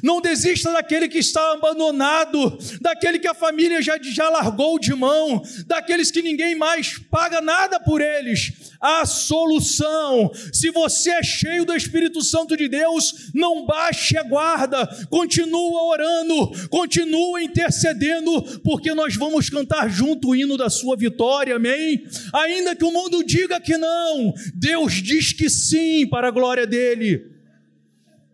Não 0.02 0.20
desista 0.20 0.72
daquele 0.72 1.08
que 1.08 1.18
está 1.18 1.52
abandonado, 1.52 2.58
daquele 2.80 3.18
que 3.18 3.28
a 3.28 3.34
família 3.34 3.80
já, 3.82 3.98
já 4.00 4.28
largou 4.28 4.78
de 4.78 4.94
mão, 4.94 5.42
daqueles 5.66 6.10
que 6.10 6.22
ninguém 6.22 6.54
mais 6.54 6.98
paga 7.10 7.40
nada 7.40 7.80
por 7.80 8.00
eles. 8.00 8.52
A 8.80 9.06
solução, 9.06 10.30
se 10.52 10.70
você 10.70 11.10
é 11.10 11.22
cheio 11.22 11.64
do 11.64 11.74
Espírito 11.74 12.20
Santo 12.22 12.56
de 12.56 12.68
Deus, 12.68 13.30
não 13.32 13.64
baixe 13.64 14.18
a 14.18 14.22
guarda, 14.22 14.86
continua 15.08 15.84
orando, 15.84 16.68
continua 16.68 17.42
intercedendo, 17.42 18.42
porque 18.64 18.92
nós 18.92 19.14
vamos 19.14 19.48
cantar 19.48 19.88
junto 19.88 20.30
o 20.30 20.36
hino 20.36 20.56
da 20.56 20.68
sua 20.68 20.96
vitória, 20.96 21.56
amém? 21.56 22.04
Ainda 22.32 22.74
que 22.74 22.84
o 22.84 22.90
mundo 22.90 23.22
diga 23.22 23.60
que 23.60 23.76
não, 23.76 24.34
Deus 24.54 24.94
diz 24.94 25.32
que 25.32 25.48
sim 25.48 26.06
para 26.06 26.28
a 26.28 26.32
glória 26.32 26.66
dele. 26.66 27.31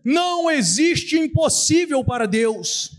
Não 0.08 0.50
existe 0.50 1.18
impossível 1.18 2.02
para 2.02 2.26
Deus. 2.26 2.92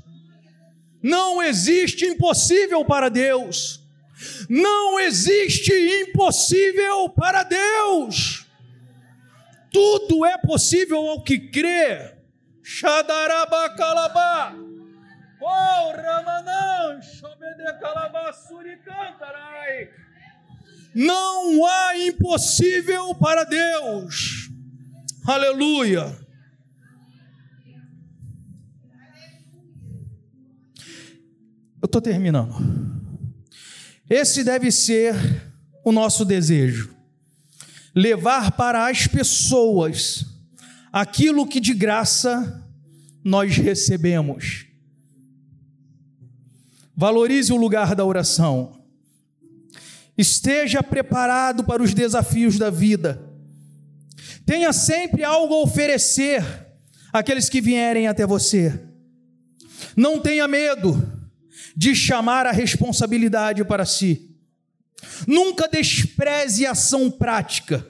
Não 1.01 1.41
existe 1.41 2.05
impossível 2.05 2.85
para 2.85 3.09
Deus. 3.09 3.81
Não 4.47 4.99
existe 4.99 5.73
impossível 6.03 7.09
para 7.09 7.41
Deus. 7.41 8.45
Tudo 9.71 10.23
é 10.23 10.37
possível 10.37 10.99
ao 10.99 11.23
que 11.23 11.39
crê. 11.49 12.13
Xadarabacalabá. 12.61 14.53
Oh, 15.41 15.91
Ramanã, 15.91 17.01
Não 20.93 21.65
há 21.65 21.97
impossível 21.97 23.15
para 23.15 23.45
Deus. 23.45 24.51
Aleluia. 25.25 26.28
Eu 31.81 31.85
estou 31.85 32.01
terminando. 32.01 32.55
Esse 34.09 34.43
deve 34.43 34.71
ser 34.71 35.15
o 35.83 35.91
nosso 35.91 36.25
desejo: 36.25 36.93
levar 37.95 38.51
para 38.51 38.87
as 38.87 39.07
pessoas 39.07 40.25
aquilo 40.91 41.47
que 41.47 41.59
de 41.59 41.73
graça 41.73 42.65
nós 43.23 43.55
recebemos. 43.57 44.65
Valorize 46.95 47.53
o 47.53 47.57
lugar 47.57 47.95
da 47.95 48.03
oração. 48.03 48.77
Esteja 50.17 50.83
preparado 50.83 51.63
para 51.63 51.81
os 51.81 51.93
desafios 51.93 52.57
da 52.57 52.69
vida. 52.69 53.23
Tenha 54.45 54.73
sempre 54.73 55.23
algo 55.23 55.53
a 55.53 55.61
oferecer 55.61 56.43
àqueles 57.13 57.47
que 57.47 57.61
vierem 57.61 58.07
até 58.07 58.25
você. 58.27 58.77
Não 59.95 60.19
tenha 60.19 60.45
medo 60.45 61.08
de 61.79 61.95
chamar 61.95 62.45
a 62.45 62.51
responsabilidade 62.51 63.63
para 63.63 63.85
si. 63.85 64.35
Nunca 65.25 65.65
despreze 65.65 66.65
ação 66.65 67.09
prática. 67.09 67.87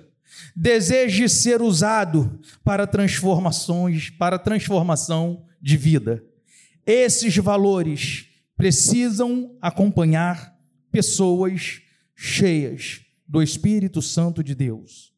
Deseje 0.55 1.27
ser 1.27 1.59
usado 1.59 2.39
para 2.63 2.85
transformações, 2.85 4.11
para 4.11 4.37
transformação 4.37 5.43
de 5.59 5.75
vida. 5.75 6.23
Esses 6.85 7.35
valores 7.37 8.27
precisam 8.55 9.57
acompanhar 9.59 10.55
pessoas 10.91 11.81
cheias 12.15 13.01
do 13.27 13.41
Espírito 13.41 14.03
Santo 14.03 14.43
de 14.43 14.53
Deus. 14.53 15.08